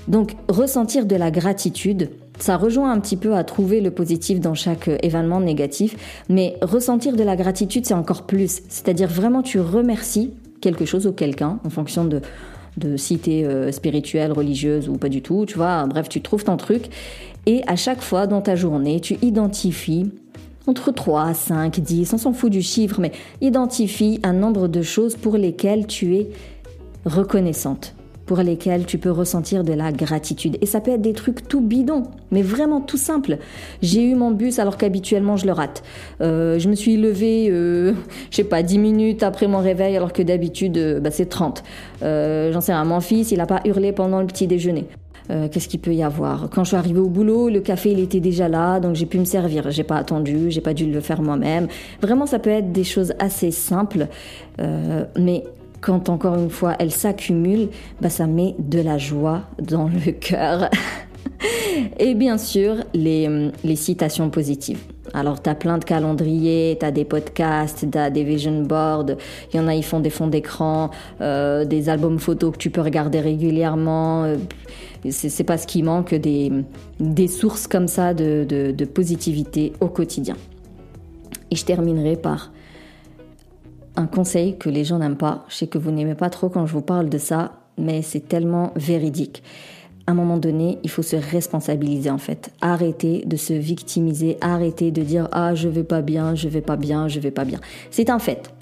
Donc, 0.08 0.34
ressentir 0.48 1.06
de 1.06 1.14
la 1.14 1.30
gratitude, 1.30 2.10
ça 2.38 2.56
rejoint 2.56 2.90
un 2.90 2.98
petit 3.00 3.16
peu 3.16 3.34
à 3.34 3.44
trouver 3.44 3.80
le 3.80 3.90
positif 3.90 4.40
dans 4.40 4.54
chaque 4.54 4.88
euh, 4.88 4.96
événement 5.02 5.40
négatif, 5.40 6.24
mais 6.28 6.56
ressentir 6.62 7.14
de 7.14 7.22
la 7.22 7.36
gratitude, 7.36 7.86
c'est 7.86 7.94
encore 7.94 8.22
plus. 8.22 8.62
C'est-à-dire 8.68 9.08
vraiment, 9.08 9.42
tu 9.42 9.60
remercies 9.60 10.32
quelque 10.60 10.84
chose 10.84 11.06
ou 11.06 11.12
quelqu'un 11.12 11.58
en 11.64 11.70
fonction 11.70 12.04
de, 12.04 12.20
de 12.76 12.96
si 12.96 13.20
euh, 13.28 13.72
spirituelle, 13.72 14.32
religieuse 14.32 14.88
ou 14.88 14.94
pas 14.94 15.08
du 15.08 15.22
tout, 15.22 15.44
tu 15.46 15.56
vois. 15.56 15.86
Bref, 15.86 16.08
tu 16.08 16.20
trouves 16.20 16.44
ton 16.44 16.56
truc. 16.56 16.90
Et 17.46 17.62
à 17.66 17.76
chaque 17.76 18.00
fois 18.00 18.26
dans 18.26 18.42
ta 18.42 18.56
journée, 18.56 19.00
tu 19.00 19.16
identifies 19.22 20.10
entre 20.66 20.92
3, 20.92 21.34
5, 21.34 21.80
10, 21.80 22.12
on 22.12 22.18
s'en 22.18 22.32
fout 22.32 22.52
du 22.52 22.62
chiffre, 22.62 23.00
mais 23.00 23.12
identifie 23.40 24.20
un 24.22 24.34
nombre 24.34 24.68
de 24.68 24.82
choses 24.82 25.16
pour 25.16 25.36
lesquelles 25.36 25.86
tu 25.86 26.16
es 26.16 26.28
reconnaissante 27.06 27.94
pour 28.30 28.38
lesquels 28.38 28.86
tu 28.86 28.96
peux 28.96 29.10
ressentir 29.10 29.64
de 29.64 29.72
la 29.72 29.90
gratitude. 29.90 30.56
Et 30.60 30.66
ça 30.66 30.80
peut 30.80 30.92
être 30.92 31.02
des 31.02 31.14
trucs 31.14 31.48
tout 31.48 31.60
bidons, 31.60 32.04
mais 32.30 32.42
vraiment 32.42 32.80
tout 32.80 32.96
simple. 32.96 33.38
J'ai 33.82 34.04
eu 34.04 34.14
mon 34.14 34.30
bus 34.30 34.60
alors 34.60 34.76
qu'habituellement 34.76 35.36
je 35.36 35.46
le 35.46 35.52
rate. 35.52 35.82
Euh, 36.20 36.56
je 36.60 36.68
me 36.68 36.76
suis 36.76 36.96
levée, 36.96 37.48
euh, 37.50 37.92
je 38.30 38.36
sais 38.36 38.44
pas, 38.44 38.62
10 38.62 38.78
minutes 38.78 39.24
après 39.24 39.48
mon 39.48 39.58
réveil 39.58 39.96
alors 39.96 40.12
que 40.12 40.22
d'habitude 40.22 40.78
euh, 40.78 41.00
bah, 41.00 41.10
c'est 41.10 41.26
30. 41.26 41.64
Euh, 42.04 42.52
j'en 42.52 42.60
sais 42.60 42.72
rien, 42.72 42.84
mon 42.84 43.00
fils, 43.00 43.32
il 43.32 43.38
n'a 43.38 43.46
pas 43.46 43.62
hurlé 43.64 43.90
pendant 43.90 44.20
le 44.20 44.28
petit 44.28 44.46
déjeuner. 44.46 44.86
Qu'est-ce 45.52 45.68
qu'il 45.68 45.78
peut 45.78 45.94
y 45.94 46.02
avoir? 46.02 46.50
Quand 46.50 46.64
je 46.64 46.68
suis 46.70 46.76
arrivée 46.76 46.98
au 46.98 47.08
boulot, 47.08 47.50
le 47.50 47.60
café 47.60 47.92
il 47.92 48.00
était 48.00 48.18
déjà 48.18 48.48
là, 48.48 48.80
donc 48.80 48.96
j'ai 48.96 49.06
pu 49.06 49.16
me 49.16 49.24
servir. 49.24 49.70
J'ai 49.70 49.84
pas 49.84 49.94
attendu, 49.94 50.50
j'ai 50.50 50.60
pas 50.60 50.74
dû 50.74 50.90
le 50.90 51.00
faire 51.00 51.22
moi-même. 51.22 51.68
Vraiment, 52.02 52.26
ça 52.26 52.40
peut 52.40 52.50
être 52.50 52.72
des 52.72 52.82
choses 52.82 53.12
assez 53.20 53.52
simples, 53.52 54.08
mais 54.58 55.44
quand 55.80 56.08
encore 56.08 56.36
une 56.36 56.50
fois 56.50 56.74
elle 56.78 56.90
s'accumule, 56.90 57.68
bah, 58.00 58.10
ça 58.10 58.26
met 58.26 58.54
de 58.58 58.80
la 58.80 58.98
joie 58.98 59.42
dans 59.60 59.88
le 59.88 60.12
cœur. 60.20 60.68
Et 61.98 62.14
bien 62.14 62.36
sûr, 62.38 62.76
les, 62.92 63.50
les 63.64 63.76
citations 63.76 64.28
positives. 64.30 64.80
Alors, 65.14 65.42
tu 65.42 65.50
as 65.50 65.54
plein 65.54 65.78
de 65.78 65.84
calendriers, 65.84 66.76
tu 66.78 66.86
as 66.86 66.90
des 66.90 67.04
podcasts, 67.04 67.90
tu 67.90 67.98
as 67.98 68.10
des 68.10 68.24
vision 68.24 68.62
boards, 68.62 69.16
il 69.52 69.56
y 69.56 69.60
en 69.60 69.66
a, 69.66 69.74
ils 69.74 69.84
font 69.84 70.00
des 70.00 70.10
fonds 70.10 70.28
d'écran, 70.28 70.90
euh, 71.20 71.64
des 71.64 71.88
albums 71.88 72.18
photos 72.18 72.52
que 72.52 72.58
tu 72.58 72.70
peux 72.70 72.80
regarder 72.80 73.20
régulièrement. 73.20 74.24
Euh, 74.24 74.36
c'est 75.10 75.44
pas 75.44 75.56
ce 75.56 75.66
qui 75.66 75.82
manque, 75.82 76.14
des, 76.14 76.52
des 77.00 77.26
sources 77.26 77.66
comme 77.66 77.88
ça 77.88 78.12
de, 78.12 78.44
de, 78.46 78.70
de 78.70 78.84
positivité 78.84 79.72
au 79.80 79.88
quotidien. 79.88 80.36
Et 81.50 81.56
je 81.56 81.64
terminerai 81.64 82.16
par 82.16 82.52
un 83.96 84.06
conseil 84.06 84.56
que 84.56 84.68
les 84.68 84.84
gens 84.84 84.98
n'aiment 84.98 85.16
pas. 85.16 85.44
Je 85.48 85.56
sais 85.56 85.66
que 85.66 85.78
vous 85.78 85.90
n'aimez 85.90 86.14
pas 86.14 86.30
trop 86.30 86.48
quand 86.48 86.66
je 86.66 86.72
vous 86.72 86.82
parle 86.82 87.08
de 87.08 87.18
ça, 87.18 87.52
mais 87.78 88.02
c'est 88.02 88.28
tellement 88.28 88.72
véridique. 88.76 89.42
À 90.06 90.12
un 90.12 90.14
moment 90.14 90.38
donné, 90.38 90.78
il 90.82 90.90
faut 90.90 91.02
se 91.02 91.16
responsabiliser 91.16 92.10
en 92.10 92.18
fait. 92.18 92.52
Arrêter 92.60 93.22
de 93.26 93.36
se 93.36 93.52
victimiser, 93.52 94.38
arrêter 94.40 94.90
de 94.90 95.02
dire 95.02 95.28
ah 95.32 95.54
je 95.54 95.68
vais 95.68 95.84
pas 95.84 96.02
bien, 96.02 96.34
je 96.34 96.48
vais 96.48 96.62
pas 96.62 96.76
bien, 96.76 97.08
je 97.08 97.20
vais 97.20 97.30
pas 97.30 97.44
bien. 97.44 97.60
C'est 97.90 98.10
un 98.10 98.18
fait. 98.18 98.52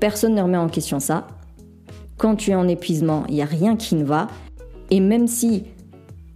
Personne 0.00 0.34
ne 0.34 0.42
remet 0.42 0.56
en 0.56 0.68
question 0.68 1.00
ça. 1.00 1.26
Quand 2.16 2.34
tu 2.34 2.50
es 2.50 2.54
en 2.54 2.66
épuisement, 2.66 3.24
il 3.28 3.34
n'y 3.34 3.42
a 3.42 3.46
rien 3.46 3.76
qui 3.76 3.94
ne 3.94 4.04
va. 4.04 4.28
Et 4.90 5.00
même 5.00 5.28
si 5.28 5.64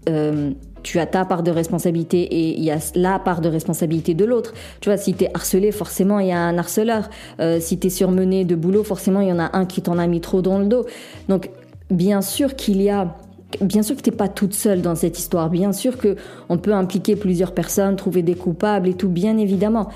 euh, 0.09 0.53
tu 0.83 0.99
as 0.99 1.07
ta 1.07 1.25
part 1.25 1.43
de 1.43 1.51
responsabilité 1.51 2.23
et 2.23 2.59
il 2.59 2.65
y 2.65 2.71
a 2.71 2.79
la 2.95 3.19
part 3.19 3.41
de 3.41 3.49
responsabilité 3.49 4.15
de 4.15 4.25
l'autre. 4.25 4.53
Tu 4.81 4.89
vois, 4.89 4.99
si 4.99 5.15
tu 5.15 5.25
es 5.25 5.31
harcelé, 5.35 5.73
forcément, 5.73 6.19
il 6.19 6.29
y 6.29 6.33
a 6.33 6.41
un 6.41 6.59
harceleur. 6.59 7.09
Euh, 7.41 7.59
si 7.61 7.79
tu 7.79 7.87
es 7.87 7.91
surmené 7.91 8.45
de 8.45 8.55
boulot, 8.55 8.85
forcément, 8.85 9.21
il 9.21 9.29
y 9.29 9.33
en 9.33 9.39
a 9.39 9.57
un 9.57 9.67
qui 9.67 9.83
t'en 9.83 9.99
a 9.99 10.07
mis 10.07 10.21
trop 10.21 10.43
dans 10.43 10.59
le 10.59 10.67
dos. 10.67 10.87
Donc, 11.29 11.51
bien 11.91 12.23
sûr 12.23 12.57
qu'il 12.57 12.83
y 12.83 12.91
a 12.91 13.15
Bien 13.61 13.83
sûr 13.83 13.97
que 13.97 14.01
tu 14.01 14.09
n'es 14.09 14.17
pas 14.17 14.29
toute 14.29 14.55
seule 14.55 14.81
dans 14.81 14.95
cette 14.95 15.19
histoire. 15.19 15.51
Bien 15.51 15.73
sûr 15.73 15.99
que 15.99 16.17
on 16.49 16.57
peut 16.57 16.73
impliquer 16.73 17.17
plusieurs 17.17 17.53
personnes, 17.53 17.97
trouver 17.97 18.23
des 18.23 18.35
coupables 18.35 18.89
et 18.89 18.95
tout, 18.95 19.11
bien 19.11 19.37
évidemment. 19.37 19.91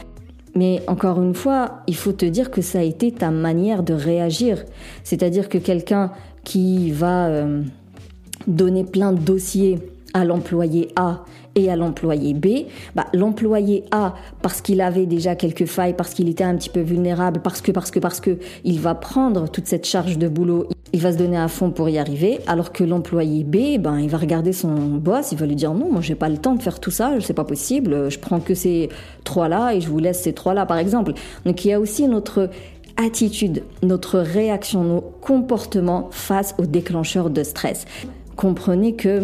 Mais 0.55 0.83
encore 0.87 1.23
une 1.23 1.35
fois, 1.35 1.83
il 1.87 1.97
faut 1.97 2.13
te 2.13 2.27
dire 2.27 2.51
que 2.51 2.61
ça 2.61 2.81
a 2.81 2.83
été 2.83 3.13
ta 3.13 3.31
manière 3.31 3.83
de 3.83 3.95
réagir. 3.95 4.65
C'est-à-dire 5.05 5.49
que 5.49 5.57
quelqu'un 5.57 6.13
qui 6.45 6.91
va 6.91 7.29
euh, 7.29 7.63
donner 8.47 8.85
plein 8.85 9.13
de 9.13 9.19
dossiers 9.19 9.79
à 10.15 10.25
l'employé 10.25 10.89
A 10.97 11.25
et 11.57 11.71
à 11.71 11.77
l'employé 11.77 12.35
B, 12.35 12.67
bah, 12.95 13.07
l'employé 13.15 13.85
A, 13.91 14.15
parce 14.43 14.61
qu'il 14.61 14.81
avait 14.81 15.07
déjà 15.07 15.35
quelques 15.35 15.65
failles, 15.65 15.95
parce 15.95 16.13
qu'il 16.13 16.29
était 16.29 16.45
un 16.45 16.55
petit 16.55 16.69
peu 16.69 16.81
vulnérable, 16.81 17.41
parce 17.43 17.63
que, 17.63 17.73
parce 17.73 17.91
que, 17.91 17.99
parce 17.99 18.21
que, 18.21 18.39
il 18.65 18.79
va 18.79 18.95
prendre 18.95 19.49
toute 19.49 19.67
cette 19.67 19.87
charge 19.87 20.19
de 20.19 20.29
boulot, 20.29 20.69
il 20.93 21.01
va 21.01 21.13
se 21.13 21.19
donner 21.19 21.39
à 21.39 21.49
fond 21.49 21.71
pour 21.71 21.89
y 21.89 21.99
arriver, 21.99 22.41
alors 22.47 22.73
que 22.73 22.85
l'employé 22.85 23.43
B, 23.43 23.81
ben, 23.81 23.99
il 23.99 24.11
va 24.11 24.19
regarder 24.19 24.53
son 24.53 24.75
boss, 24.75 25.33
il 25.33 25.39
va 25.39 25.47
lui 25.47 25.57
dire 25.57 25.73
non, 25.73 25.91
moi 25.91 26.03
j'ai 26.03 26.15
pas 26.15 26.29
le 26.29 26.37
temps 26.37 26.55
de 26.55 26.63
faire 26.63 26.79
tout 26.79 26.91
ça, 26.91 27.13
c'est 27.21 27.35
pas 27.35 27.45
possible, 27.45 28.11
je 28.11 28.19
prends 28.19 28.41
que 28.41 28.55
ces 28.55 28.91
trois-là 29.25 29.75
et 29.75 29.81
je 29.81 29.89
vous 29.89 29.99
laisse 29.99 30.23
ces 30.23 30.35
trois-là, 30.35 30.67
par 30.67 30.79
exemple. 30.79 31.15
Donc 31.47 31.65
il 31.65 31.69
y 31.69 31.73
a 31.73 31.81
aussi 31.81 32.07
notre 32.07 32.51
attitude, 32.97 33.63
notre 33.83 34.19
réaction, 34.19 34.85
nos 34.85 35.01
comportements 35.01 36.09
face 36.11 36.55
aux 36.59 36.67
déclencheurs 36.67 37.31
de 37.31 37.43
stress. 37.43 37.87
Comprenez 38.37 38.95
que 38.95 39.23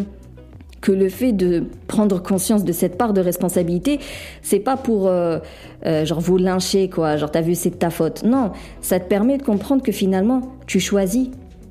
que 0.82 0.92
le 0.92 1.08
fait 1.08 1.32
de 1.32 1.64
prendre 1.86 2.20
conscience 2.20 2.64
de 2.64 2.72
cette 2.72 2.98
part 2.98 3.14
de 3.14 3.22
responsabilité, 3.22 4.00
c'est 4.42 4.58
pas 4.58 4.76
pour 4.76 5.06
euh, 5.06 5.38
euh, 5.86 6.04
genre 6.04 6.20
vous 6.20 6.36
lyncher 6.36 6.90
quoi, 6.90 7.16
genre 7.16 7.30
t'as 7.30 7.40
vu 7.40 7.54
c'est 7.54 7.70
de 7.70 7.76
ta 7.76 7.88
faute. 7.88 8.24
Non, 8.24 8.50
ça 8.82 9.00
te 9.00 9.08
permet 9.08 9.38
de 9.38 9.44
comprendre 9.44 9.82
que 9.82 9.92
finalement 9.92 10.42
tu 10.66 10.80
choisis, 10.80 11.28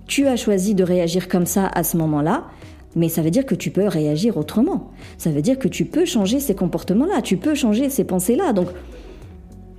tu 0.08 0.28
as 0.28 0.38
choisi 0.38 0.74
de 0.74 0.84
réagir 0.84 1.28
comme 1.28 1.45
ça 1.45 1.67
à 1.67 1.84
ce 1.84 1.97
moment-là. 1.97 2.45
Mais 2.93 3.08
ça 3.08 3.21
veut 3.21 3.30
dire 3.30 3.45
que 3.45 3.56
tu 3.56 3.71
peux 3.71 3.88
réagir 3.88 4.36
autrement. 4.36 4.91
Ça 5.17 5.30
veut 5.30 5.41
dire 5.41 5.58
que 5.58 5.69
tu 5.69 5.86
peux 5.86 6.04
changer 6.04 6.41
ces 6.41 6.56
comportements-là, 6.56 7.21
tu 7.21 7.38
peux 7.38 7.56
changer 7.56 7.89
ces 7.89 8.04
pensées-là. 8.04 8.52
Donc, 8.52 8.67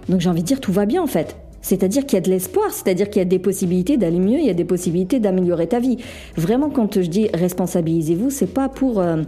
donc 0.08 0.20
j'ai 0.20 0.30
envie 0.30 0.40
de 0.40 0.46
dire 0.46 0.60
tout 0.60 0.72
va 0.72 0.86
bien 0.86 1.02
en 1.02 1.06
fait. 1.06 1.36
C'est-à-dire 1.62 2.04
qu'il 2.04 2.16
y 2.16 2.18
a 2.18 2.20
de 2.20 2.30
l'espoir, 2.30 2.70
c'est-à-dire 2.72 3.08
qu'il 3.08 3.20
y 3.20 3.22
a 3.22 3.26
des 3.26 3.38
possibilités 3.38 3.96
d'aller 3.96 4.18
mieux, 4.18 4.38
il 4.38 4.46
y 4.46 4.50
a 4.50 4.54
des 4.54 4.64
possibilités 4.64 5.20
d'améliorer 5.20 5.68
ta 5.68 5.80
vie. 5.80 5.96
Vraiment, 6.36 6.68
quand 6.68 7.00
je 7.00 7.08
dis 7.08 7.28
responsabilisez-vous, 7.32 8.30
c'est 8.30 8.52
pas 8.52 8.68
pour 8.68 9.00
euh, 9.00 9.22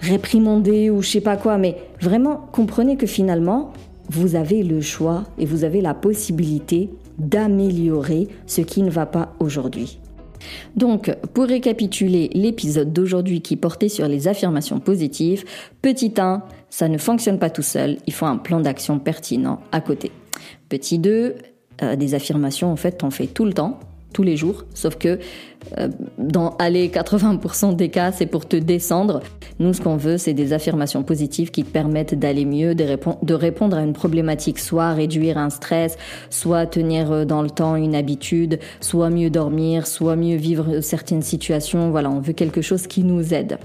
réprimander 0.00 0.90
ou 0.90 1.02
je 1.02 1.10
sais 1.10 1.20
pas 1.20 1.36
quoi, 1.36 1.58
mais 1.58 1.76
vraiment 2.00 2.40
comprenez 2.52 2.96
que 2.96 3.06
finalement, 3.06 3.72
vous 4.08 4.36
avez 4.36 4.62
le 4.62 4.80
choix 4.80 5.24
et 5.38 5.46
vous 5.46 5.64
avez 5.64 5.80
la 5.80 5.94
possibilité 5.94 6.90
d'améliorer 7.18 8.28
ce 8.46 8.60
qui 8.60 8.82
ne 8.82 8.90
va 8.90 9.06
pas 9.06 9.34
aujourd'hui. 9.40 9.98
Donc, 10.76 11.14
pour 11.32 11.44
récapituler 11.44 12.28
l'épisode 12.34 12.92
d'aujourd'hui 12.92 13.40
qui 13.40 13.56
portait 13.56 13.88
sur 13.88 14.08
les 14.08 14.28
affirmations 14.28 14.78
positives, 14.78 15.44
petit 15.80 16.12
1, 16.18 16.42
ça 16.68 16.88
ne 16.88 16.98
fonctionne 16.98 17.38
pas 17.38 17.50
tout 17.50 17.62
seul, 17.62 17.96
il 18.06 18.12
faut 18.12 18.26
un 18.26 18.36
plan 18.36 18.60
d'action 18.60 18.98
pertinent 18.98 19.60
à 19.72 19.80
côté. 19.80 20.10
Petit 20.74 20.98
2, 20.98 21.36
euh, 21.82 21.94
des 21.94 22.16
affirmations, 22.16 22.72
en 22.72 22.74
fait, 22.74 22.98
t'en 22.98 23.12
fais 23.12 23.28
tout 23.28 23.44
le 23.44 23.52
temps, 23.52 23.78
tous 24.12 24.24
les 24.24 24.36
jours, 24.36 24.64
sauf 24.74 24.96
que 24.96 25.20
euh, 25.78 25.88
dans 26.18 26.56
aller 26.56 26.88
80% 26.88 27.76
des 27.76 27.90
cas, 27.90 28.10
c'est 28.10 28.26
pour 28.26 28.48
te 28.48 28.56
descendre. 28.56 29.20
Nous, 29.60 29.72
ce 29.72 29.80
qu'on 29.80 29.96
veut, 29.96 30.18
c'est 30.18 30.34
des 30.34 30.52
affirmations 30.52 31.04
positives 31.04 31.52
qui 31.52 31.62
te 31.62 31.70
permettent 31.70 32.18
d'aller 32.18 32.44
mieux, 32.44 32.74
de, 32.74 33.34
répondre 33.34 33.76
à 33.76 33.82
une 33.84 33.92
problématique, 33.92 34.58
soit 34.58 34.94
réduire 34.94 35.38
un 35.38 35.50
stress, 35.50 35.96
soit 36.28 36.66
tenir 36.66 37.12
euh, 37.12 37.24
dans 37.24 37.42
le 37.42 37.50
temps 37.50 37.76
une 37.76 37.94
habitude, 37.94 38.58
soit 38.80 39.10
mieux 39.10 39.30
dormir, 39.30 39.86
soit 39.86 40.16
mieux 40.16 40.34
vivre 40.34 40.80
certaines 40.80 41.22
situations. 41.22 41.92
Voilà, 41.92 42.10
on 42.10 42.18
veut 42.18 42.32
quelque 42.32 42.62
chose 42.62 42.88
qui 42.88 43.04
nous 43.04 43.32
aide. 43.32 43.58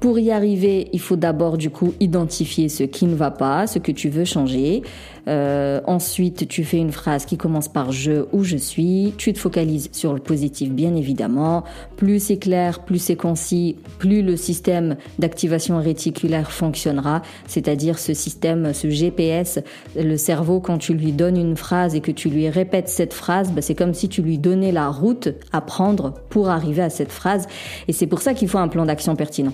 Pour 0.00 0.20
y 0.20 0.30
arriver, 0.30 0.88
il 0.92 1.00
faut 1.00 1.16
d'abord 1.16 1.58
du 1.58 1.70
coup 1.70 1.92
identifier 1.98 2.68
ce 2.68 2.84
qui 2.84 3.06
ne 3.06 3.16
va 3.16 3.32
pas, 3.32 3.66
ce 3.66 3.80
que 3.80 3.90
tu 3.90 4.08
veux 4.08 4.24
changer. 4.24 4.82
Euh, 5.28 5.80
ensuite, 5.86 6.48
tu 6.48 6.64
fais 6.64 6.78
une 6.78 6.90
phrase 6.90 7.26
qui 7.26 7.36
commence 7.36 7.68
par 7.68 7.92
je 7.92 8.26
ou 8.32 8.44
je 8.44 8.56
suis. 8.56 9.12
Tu 9.18 9.32
te 9.32 9.38
focalises 9.38 9.90
sur 9.92 10.14
le 10.14 10.20
positif, 10.20 10.70
bien 10.70 10.94
évidemment. 10.94 11.64
Plus 11.96 12.18
c'est 12.18 12.38
clair, 12.38 12.80
plus 12.80 12.98
c'est 12.98 13.16
concis, 13.16 13.76
plus 13.98 14.22
le 14.22 14.36
système 14.36 14.96
d'activation 15.18 15.78
réticulaire 15.78 16.50
fonctionnera. 16.50 17.22
C'est-à-dire 17.46 17.98
ce 17.98 18.14
système, 18.14 18.72
ce 18.72 18.88
GPS, 18.88 19.60
le 19.94 20.16
cerveau, 20.16 20.60
quand 20.60 20.78
tu 20.78 20.94
lui 20.94 21.12
donnes 21.12 21.36
une 21.36 21.56
phrase 21.56 21.94
et 21.94 22.00
que 22.00 22.12
tu 22.12 22.30
lui 22.30 22.48
répètes 22.48 22.88
cette 22.88 23.12
phrase, 23.12 23.52
bah, 23.52 23.60
c'est 23.60 23.74
comme 23.74 23.94
si 23.94 24.08
tu 24.08 24.22
lui 24.22 24.38
donnais 24.38 24.72
la 24.72 24.88
route 24.88 25.28
à 25.52 25.60
prendre 25.60 26.14
pour 26.30 26.48
arriver 26.48 26.82
à 26.82 26.90
cette 26.90 27.12
phrase. 27.12 27.46
Et 27.86 27.92
c'est 27.92 28.06
pour 28.06 28.20
ça 28.20 28.34
qu'il 28.34 28.48
faut 28.48 28.58
un 28.58 28.68
plan 28.68 28.86
d'action 28.86 29.14
pertinent 29.14 29.52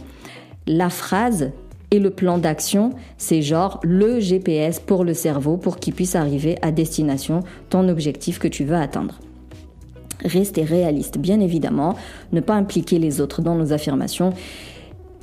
la 0.66 0.90
phrase 0.90 1.50
et 1.94 2.00
le 2.00 2.10
plan 2.10 2.38
d'action, 2.38 2.90
c'est 3.18 3.40
genre 3.40 3.78
le 3.84 4.18
GPS 4.18 4.80
pour 4.80 5.04
le 5.04 5.14
cerveau 5.14 5.56
pour 5.56 5.78
qu'il 5.78 5.94
puisse 5.94 6.16
arriver 6.16 6.56
à 6.60 6.72
destination, 6.72 7.44
ton 7.70 7.88
objectif 7.88 8.40
que 8.40 8.48
tu 8.48 8.64
veux 8.64 8.74
atteindre. 8.74 9.20
Rester 10.24 10.64
réaliste, 10.64 11.18
bien 11.18 11.38
évidemment, 11.38 11.94
ne 12.32 12.40
pas 12.40 12.54
impliquer 12.54 12.98
les 12.98 13.20
autres 13.20 13.42
dans 13.42 13.54
nos 13.54 13.72
affirmations. 13.72 14.32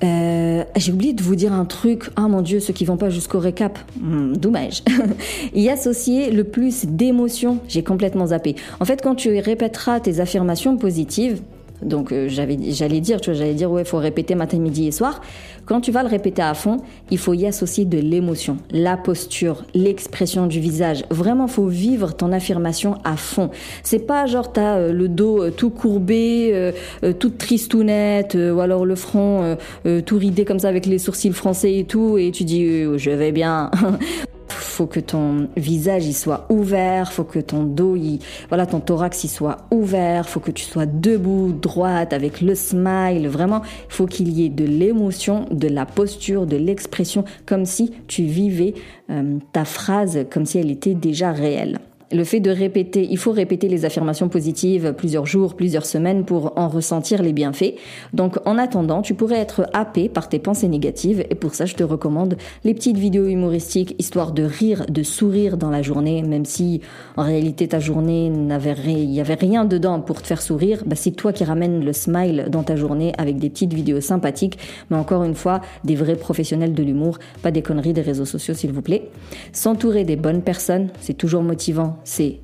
Euh, 0.03 0.63
j'ai 0.77 0.93
oublié 0.93 1.11
de 1.11 1.21
vous 1.21 1.35
dire 1.35 1.51
un 1.51 1.65
truc. 1.65 2.09
Ah 2.15 2.29
mon 2.29 2.41
dieu, 2.41 2.61
ceux 2.61 2.73
qui 2.73 2.85
vont 2.85 2.97
pas 2.97 3.09
jusqu'au 3.09 3.39
récap, 3.39 3.77
hmm, 3.99 4.37
dommage. 4.37 4.83
y 5.53 5.67
associer 5.67 6.31
le 6.31 6.45
plus 6.45 6.85
d'émotions. 6.85 7.59
J'ai 7.67 7.83
complètement 7.83 8.27
zappé. 8.27 8.55
En 8.79 8.85
fait, 8.85 9.01
quand 9.01 9.15
tu 9.15 9.37
répéteras 9.39 9.99
tes 9.99 10.21
affirmations 10.21 10.77
positives, 10.77 11.41
donc 11.81 12.11
euh, 12.11 12.27
j'allais 12.29 12.55
dire, 12.99 13.21
tu 13.21 13.29
vois, 13.29 13.39
j'allais 13.39 13.53
dire 13.53 13.71
ouais, 13.71 13.83
faut 13.83 13.97
répéter 13.97 14.35
matin, 14.35 14.57
midi 14.57 14.87
et 14.87 14.91
soir. 14.91 15.21
Quand 15.65 15.81
tu 15.81 15.91
vas 15.91 16.03
le 16.03 16.09
répéter 16.09 16.41
à 16.41 16.53
fond, 16.53 16.77
il 17.11 17.17
faut 17.17 17.33
y 17.33 17.45
associer 17.45 17.85
de 17.85 17.97
l'émotion, 17.97 18.57
la 18.71 18.97
posture, 18.97 19.63
l'expression 19.73 20.47
du 20.47 20.59
visage. 20.59 21.03
Vraiment, 21.09 21.47
faut 21.47 21.67
vivre 21.67 22.13
ton 22.15 22.31
affirmation 22.31 22.97
à 23.03 23.15
fond. 23.15 23.49
C'est 23.83 24.05
pas 24.05 24.25
genre 24.25 24.51
t'as 24.51 24.77
euh, 24.77 24.91
le 24.91 25.07
dos 25.07 25.43
euh, 25.43 25.51
tout 25.51 25.69
courbé, 25.69 26.71
toute 27.19 27.37
tristounette, 27.37 28.35
ou 28.35 28.59
alors 28.59 28.85
le 28.85 28.95
front 28.95 29.57
tout 30.05 30.17
ridé 30.17 30.45
comme 30.45 30.59
ça 30.59 30.69
avec 30.69 30.85
les 30.85 30.99
sourcils 30.99 31.33
français 31.33 31.75
et 31.75 31.83
tout, 31.85 32.17
et 32.17 32.31
tu 32.31 32.43
dis 32.43 32.83
je 32.97 33.11
vais 33.11 33.31
bien. 33.31 33.71
faut 34.71 34.87
que 34.87 34.99
ton 34.99 35.49
visage 35.57 36.07
y 36.07 36.13
soit 36.13 36.47
ouvert, 36.49 37.11
faut 37.11 37.23
que 37.23 37.39
ton 37.39 37.63
dos, 37.63 37.95
y, 37.95 38.19
voilà, 38.49 38.65
ton 38.65 38.79
thorax 38.79 39.23
y 39.23 39.27
soit 39.27 39.67
ouvert, 39.71 40.27
faut 40.27 40.39
que 40.39 40.51
tu 40.51 40.63
sois 40.63 40.85
debout, 40.85 41.51
droite, 41.51 42.13
avec 42.13 42.41
le 42.41 42.55
smile. 42.55 43.27
Vraiment, 43.27 43.61
faut 43.89 44.07
qu'il 44.07 44.29
y 44.29 44.45
ait 44.45 44.49
de 44.49 44.65
l'émotion, 44.65 45.45
de 45.51 45.67
la 45.67 45.85
posture, 45.85 46.45
de 46.45 46.57
l'expression, 46.57 47.25
comme 47.45 47.65
si 47.65 47.91
tu 48.07 48.23
vivais 48.23 48.73
euh, 49.09 49.37
ta 49.51 49.65
phrase, 49.65 50.25
comme 50.31 50.45
si 50.45 50.57
elle 50.57 50.71
était 50.71 50.95
déjà 50.95 51.31
réelle 51.31 51.79
le 52.11 52.23
fait 52.23 52.39
de 52.39 52.51
répéter, 52.51 53.07
il 53.09 53.17
faut 53.17 53.31
répéter 53.31 53.67
les 53.67 53.85
affirmations 53.85 54.29
positives 54.29 54.93
plusieurs 54.97 55.25
jours, 55.25 55.55
plusieurs 55.55 55.85
semaines 55.85 56.25
pour 56.25 56.57
en 56.57 56.67
ressentir 56.67 57.21
les 57.21 57.33
bienfaits. 57.33 57.75
Donc 58.13 58.37
en 58.45 58.57
attendant, 58.57 59.01
tu 59.01 59.13
pourrais 59.13 59.37
être 59.37 59.67
happé 59.73 60.09
par 60.09 60.29
tes 60.29 60.39
pensées 60.39 60.67
négatives. 60.67 61.23
Et 61.29 61.35
pour 61.35 61.53
ça 61.53 61.65
je 61.65 61.75
te 61.75 61.83
recommande 61.83 62.37
les 62.63 62.73
petites 62.73 62.97
vidéos 62.97 63.27
humoristiques 63.27 63.95
histoire 63.99 64.31
de 64.31 64.43
rire, 64.43 64.85
de 64.89 65.03
sourire 65.03 65.57
dans 65.57 65.69
la 65.69 65.81
journée, 65.81 66.23
même 66.23 66.45
si 66.45 66.81
en 67.17 67.23
réalité 67.23 67.67
ta 67.67 67.79
journée 67.79 68.29
n'avait 68.29 68.75
il 68.87 69.19
avait 69.19 69.35
rien 69.35 69.65
dedans 69.65 70.01
pour 70.01 70.21
te 70.21 70.27
faire 70.27 70.41
sourire, 70.41 70.83
bah, 70.85 70.95
c'est 70.95 71.11
toi 71.11 71.33
qui 71.33 71.43
ramènes 71.43 71.83
le 71.83 71.93
smile 71.93 72.47
dans 72.49 72.63
ta 72.63 72.75
journée 72.75 73.13
avec 73.17 73.37
des 73.37 73.49
petites 73.49 73.73
vidéos 73.73 74.01
sympathiques, 74.01 74.57
mais 74.89 74.97
encore 74.97 75.23
une 75.23 75.35
fois, 75.35 75.61
des 75.83 75.95
vrais 75.95 76.15
professionnels 76.15 76.73
de 76.73 76.83
l'humour, 76.83 77.19
pas 77.41 77.51
des 77.51 77.61
conneries 77.61 77.93
des 77.93 78.01
réseaux 78.01 78.25
sociaux 78.25 78.53
s'il 78.53 78.71
vous 78.71 78.81
plaît. 78.81 79.09
S'entourer 79.53 80.03
des 80.03 80.15
bonnes 80.15 80.41
personnes, 80.41 80.89
c'est 80.99 81.13
toujours 81.13 81.43
motivant 81.43 82.00
c'est 82.03 82.39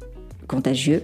contagieux. 0.47 1.03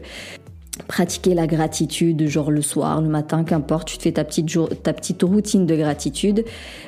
Pratiquer 0.88 1.36
la 1.36 1.46
gratitude, 1.46 2.28
genre 2.28 2.50
le 2.50 2.64
soir, 2.64 3.00
le 3.00 3.08
matin, 3.08 3.44
qu'importe, 3.44 3.88
tu 3.88 3.98
te 3.98 4.04
fais 4.04 4.14
ta 4.14 4.24
petite, 4.24 4.58
ta 4.82 4.92
petite 4.92 5.22
routine 5.22 5.68
de 5.68 5.76
gratitude, 5.76 6.46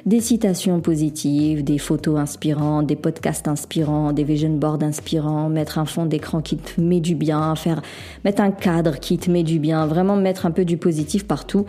des 0.07 0.21
citations 0.21 0.81
positives, 0.81 1.63
des 1.63 1.77
photos 1.77 2.17
inspirantes, 2.17 2.87
des 2.87 2.95
podcasts 2.95 3.47
inspirants, 3.47 4.11
des 4.11 4.23
vision 4.23 4.49
boards 4.49 4.81
inspirants, 4.81 5.49
mettre 5.49 5.77
un 5.77 5.85
fond 5.85 6.07
d'écran 6.07 6.41
qui 6.41 6.57
te 6.57 6.81
met 6.81 6.99
du 6.99 7.13
bien, 7.13 7.55
faire, 7.55 7.83
mettre 8.23 8.41
un 8.41 8.49
cadre 8.49 8.99
qui 8.99 9.19
te 9.19 9.29
met 9.29 9.43
du 9.43 9.59
bien, 9.59 9.85
vraiment 9.85 10.15
mettre 10.15 10.47
un 10.47 10.51
peu 10.51 10.65
du 10.65 10.77
positif 10.77 11.27
partout. 11.27 11.67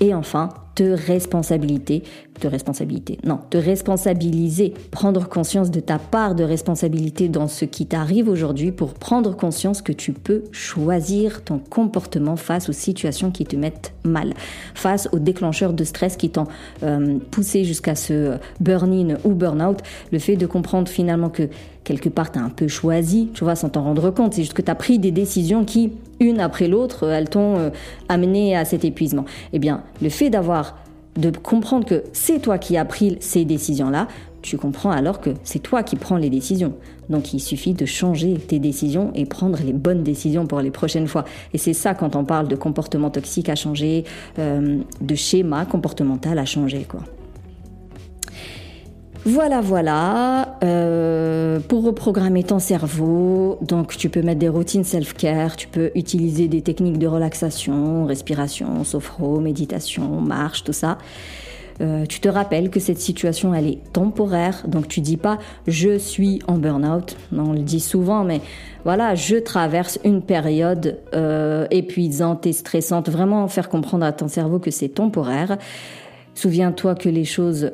Et 0.00 0.14
enfin, 0.14 0.50
te 0.74 0.82
responsabilité, 0.82 2.02
de 2.40 2.48
responsabilité, 2.48 3.18
non, 3.24 3.38
te 3.50 3.58
responsabiliser, 3.58 4.72
prendre 4.90 5.28
conscience 5.28 5.70
de 5.70 5.80
ta 5.80 5.98
part 5.98 6.34
de 6.34 6.44
responsabilité 6.44 7.28
dans 7.28 7.46
ce 7.46 7.64
qui 7.64 7.86
t'arrive 7.86 8.28
aujourd'hui 8.28 8.72
pour 8.72 8.94
prendre 8.94 9.36
conscience 9.36 9.82
que 9.82 9.92
tu 9.92 10.12
peux 10.12 10.44
choisir 10.50 11.44
ton 11.44 11.58
comportement 11.58 12.36
face 12.36 12.68
aux 12.68 12.72
situations 12.72 13.30
qui 13.30 13.44
te 13.44 13.54
mettent 13.54 13.92
mal, 14.04 14.32
face 14.74 15.08
aux 15.12 15.18
déclencheurs 15.18 15.74
de 15.74 15.84
stress 15.84 16.16
qui 16.16 16.30
t'ont 16.30 16.46
euh, 16.82 17.18
poussé 17.30 17.64
jusqu'à 17.64 17.94
ce 17.94 18.38
burn-in 18.60 19.18
ou 19.24 19.34
burn-out, 19.34 19.78
le 20.10 20.18
fait 20.18 20.36
de 20.36 20.46
comprendre 20.46 20.88
finalement 20.88 21.28
que 21.28 21.48
quelque 21.84 22.08
part 22.08 22.32
tu 22.32 22.38
as 22.38 22.42
un 22.42 22.50
peu 22.50 22.68
choisi, 22.68 23.30
tu 23.34 23.44
vois, 23.44 23.56
sans 23.56 23.68
t'en 23.68 23.82
rendre 23.82 24.10
compte, 24.10 24.34
c'est 24.34 24.42
juste 24.42 24.54
que 24.54 24.62
tu 24.62 24.70
as 24.70 24.74
pris 24.74 24.98
des 24.98 25.10
décisions 25.10 25.64
qui, 25.64 25.92
une 26.20 26.40
après 26.40 26.68
l'autre, 26.68 27.08
elles 27.08 27.28
t'ont 27.28 27.58
euh, 27.58 27.70
amené 28.08 28.56
à 28.56 28.64
cet 28.64 28.84
épuisement. 28.84 29.24
Eh 29.52 29.58
bien, 29.58 29.82
le 30.00 30.08
fait 30.08 30.30
d'avoir 30.30 30.76
de 31.16 31.30
comprendre 31.30 31.84
que 31.84 32.04
c'est 32.12 32.40
toi 32.40 32.58
qui 32.58 32.76
as 32.76 32.84
pris 32.84 33.18
ces 33.20 33.44
décisions-là, 33.44 34.08
tu 34.40 34.56
comprends 34.56 34.90
alors 34.90 35.20
que 35.20 35.30
c'est 35.44 35.60
toi 35.60 35.82
qui 35.82 35.96
prends 35.96 36.16
les 36.16 36.30
décisions. 36.30 36.74
Donc 37.10 37.32
il 37.32 37.40
suffit 37.40 37.74
de 37.74 37.86
changer 37.86 38.34
tes 38.34 38.58
décisions 38.58 39.12
et 39.14 39.24
prendre 39.24 39.58
les 39.64 39.72
bonnes 39.72 40.02
décisions 40.02 40.46
pour 40.46 40.60
les 40.60 40.70
prochaines 40.70 41.06
fois. 41.06 41.24
Et 41.52 41.58
c'est 41.58 41.74
ça 41.74 41.94
quand 41.94 42.16
on 42.16 42.24
parle 42.24 42.48
de 42.48 42.56
comportement 42.56 43.10
toxique 43.10 43.48
à 43.48 43.54
changer, 43.54 44.04
euh, 44.38 44.78
de 45.00 45.14
schéma 45.14 45.64
comportemental 45.64 46.38
à 46.38 46.44
changer, 46.44 46.86
quoi. 46.88 47.00
Voilà, 49.24 49.60
voilà. 49.60 50.58
Euh, 50.64 51.60
pour 51.60 51.84
reprogrammer 51.84 52.42
ton 52.42 52.58
cerveau, 52.58 53.56
donc 53.62 53.96
tu 53.96 54.08
peux 54.08 54.20
mettre 54.20 54.40
des 54.40 54.48
routines 54.48 54.82
self-care, 54.82 55.54
tu 55.54 55.68
peux 55.68 55.92
utiliser 55.94 56.48
des 56.48 56.60
techniques 56.60 56.98
de 56.98 57.06
relaxation, 57.06 58.04
respiration, 58.04 58.82
sophro, 58.82 59.38
méditation, 59.38 60.20
marche, 60.20 60.64
tout 60.64 60.72
ça. 60.72 60.98
Euh, 61.80 62.04
tu 62.04 62.18
te 62.18 62.28
rappelles 62.28 62.68
que 62.68 62.80
cette 62.80 62.98
situation 62.98 63.54
elle 63.54 63.66
est 63.66 63.92
temporaire, 63.92 64.64
donc 64.66 64.88
tu 64.88 65.00
dis 65.00 65.16
pas 65.16 65.38
je 65.68 65.98
suis 65.98 66.40
en 66.48 66.58
burn-out. 66.58 67.16
On 67.32 67.52
le 67.52 67.60
dit 67.60 67.80
souvent, 67.80 68.24
mais 68.24 68.40
voilà, 68.84 69.14
je 69.14 69.36
traverse 69.36 70.00
une 70.04 70.22
période 70.22 70.98
euh, 71.14 71.68
épuisante 71.70 72.44
et 72.46 72.52
stressante. 72.52 73.08
Vraiment 73.08 73.46
faire 73.46 73.68
comprendre 73.68 74.04
à 74.04 74.12
ton 74.12 74.26
cerveau 74.26 74.58
que 74.58 74.72
c'est 74.72 74.88
temporaire. 74.88 75.58
Souviens-toi 76.34 76.94
que 76.94 77.08
les 77.08 77.24
choses 77.24 77.72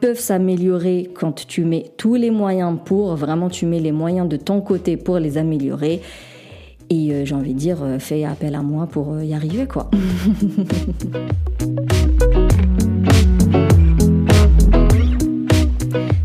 peuvent 0.00 0.18
s'améliorer 0.18 1.10
quand 1.14 1.46
tu 1.46 1.64
mets 1.64 1.92
tous 1.96 2.14
les 2.14 2.30
moyens 2.30 2.78
pour, 2.84 3.14
vraiment 3.16 3.48
tu 3.48 3.66
mets 3.66 3.80
les 3.80 3.92
moyens 3.92 4.28
de 4.28 4.36
ton 4.36 4.60
côté 4.60 4.96
pour 4.96 5.18
les 5.18 5.38
améliorer. 5.38 6.00
Et 6.88 7.12
euh, 7.12 7.24
j'ai 7.24 7.34
envie 7.34 7.54
de 7.54 7.58
dire, 7.58 7.82
euh, 7.82 7.98
fais 8.00 8.24
appel 8.24 8.54
à 8.56 8.62
moi 8.62 8.86
pour 8.86 9.12
euh, 9.12 9.24
y 9.24 9.32
arriver, 9.32 9.66
quoi. 9.66 9.90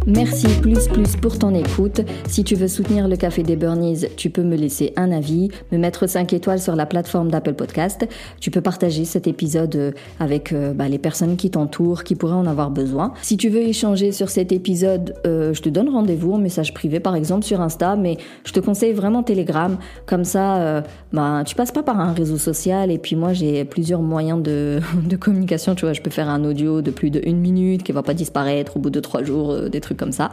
Merci 0.07 0.45
plus 0.61 0.87
plus 0.87 1.15
pour 1.15 1.39
ton 1.39 1.55
écoute. 1.55 2.01
Si 2.27 2.43
tu 2.43 2.53
veux 2.53 2.67
soutenir 2.67 3.07
le 3.07 3.15
Café 3.15 3.41
des 3.41 3.55
Burnies, 3.55 4.05
tu 4.15 4.29
peux 4.29 4.43
me 4.43 4.55
laisser 4.55 4.93
un 4.97 5.11
avis, 5.11 5.49
me 5.71 5.79
mettre 5.79 6.05
5 6.05 6.31
étoiles 6.31 6.59
sur 6.59 6.75
la 6.75 6.85
plateforme 6.85 7.31
d'Apple 7.31 7.55
Podcast. 7.55 8.07
Tu 8.39 8.51
peux 8.51 8.61
partager 8.61 9.03
cet 9.03 9.25
épisode 9.25 9.75
euh, 9.75 9.91
avec 10.19 10.53
euh, 10.53 10.73
bah, 10.73 10.87
les 10.89 10.99
personnes 10.99 11.37
qui 11.37 11.49
t'entourent, 11.49 12.03
qui 12.03 12.13
pourraient 12.13 12.33
en 12.33 12.45
avoir 12.45 12.69
besoin. 12.69 13.13
Si 13.23 13.35
tu 13.35 13.49
veux 13.49 13.61
échanger 13.61 14.11
sur 14.11 14.29
cet 14.29 14.51
épisode, 14.51 15.15
euh, 15.25 15.55
je 15.55 15.63
te 15.63 15.69
donne 15.69 15.89
rendez-vous 15.89 16.33
en 16.33 16.37
message 16.37 16.75
privé 16.75 16.99
par 16.99 17.15
exemple 17.15 17.43
sur 17.43 17.59
Insta, 17.59 17.95
mais 17.95 18.17
je 18.43 18.51
te 18.51 18.59
conseille 18.59 18.93
vraiment 18.93 19.23
Telegram. 19.23 19.75
Comme 20.05 20.23
ça, 20.23 20.83
bah, 21.13 21.41
tu 21.47 21.55
passes 21.55 21.71
pas 21.71 21.81
par 21.81 21.99
un 21.99 22.13
réseau 22.13 22.37
social 22.37 22.91
et 22.91 22.99
puis 22.99 23.15
moi 23.15 23.33
j'ai 23.33 23.65
plusieurs 23.65 24.01
moyens 24.01 24.43
de, 24.43 24.81
de 25.09 25.15
communication. 25.15 25.73
Tu 25.73 25.85
vois, 25.85 25.93
je 25.93 26.01
peux 26.01 26.11
faire 26.11 26.29
un 26.29 26.43
audio 26.45 26.83
de 26.83 26.91
plus 26.91 27.09
de 27.09 27.21
une 27.23 27.39
minute 27.39 27.81
qui 27.81 27.91
va 27.91 28.03
pas 28.03 28.13
disparaître 28.13 28.77
au 28.77 28.79
bout 28.79 28.91
de 28.91 28.99
trois 28.99 29.23
jours, 29.23 29.67
des 29.67 29.81
trucs 29.81 29.94
comme 29.95 30.11
ça. 30.11 30.31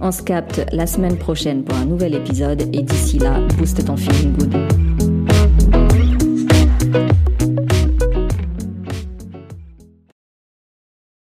On 0.00 0.12
se 0.12 0.22
capte 0.22 0.66
la 0.72 0.86
semaine 0.86 1.16
prochaine 1.16 1.62
pour 1.64 1.76
un 1.76 1.84
nouvel 1.84 2.14
épisode 2.14 2.62
et 2.72 2.82
d'ici 2.82 3.18
là, 3.18 3.38
booste 3.58 3.84
ton 3.84 3.96
feeling 3.96 4.32
good. 4.36 4.56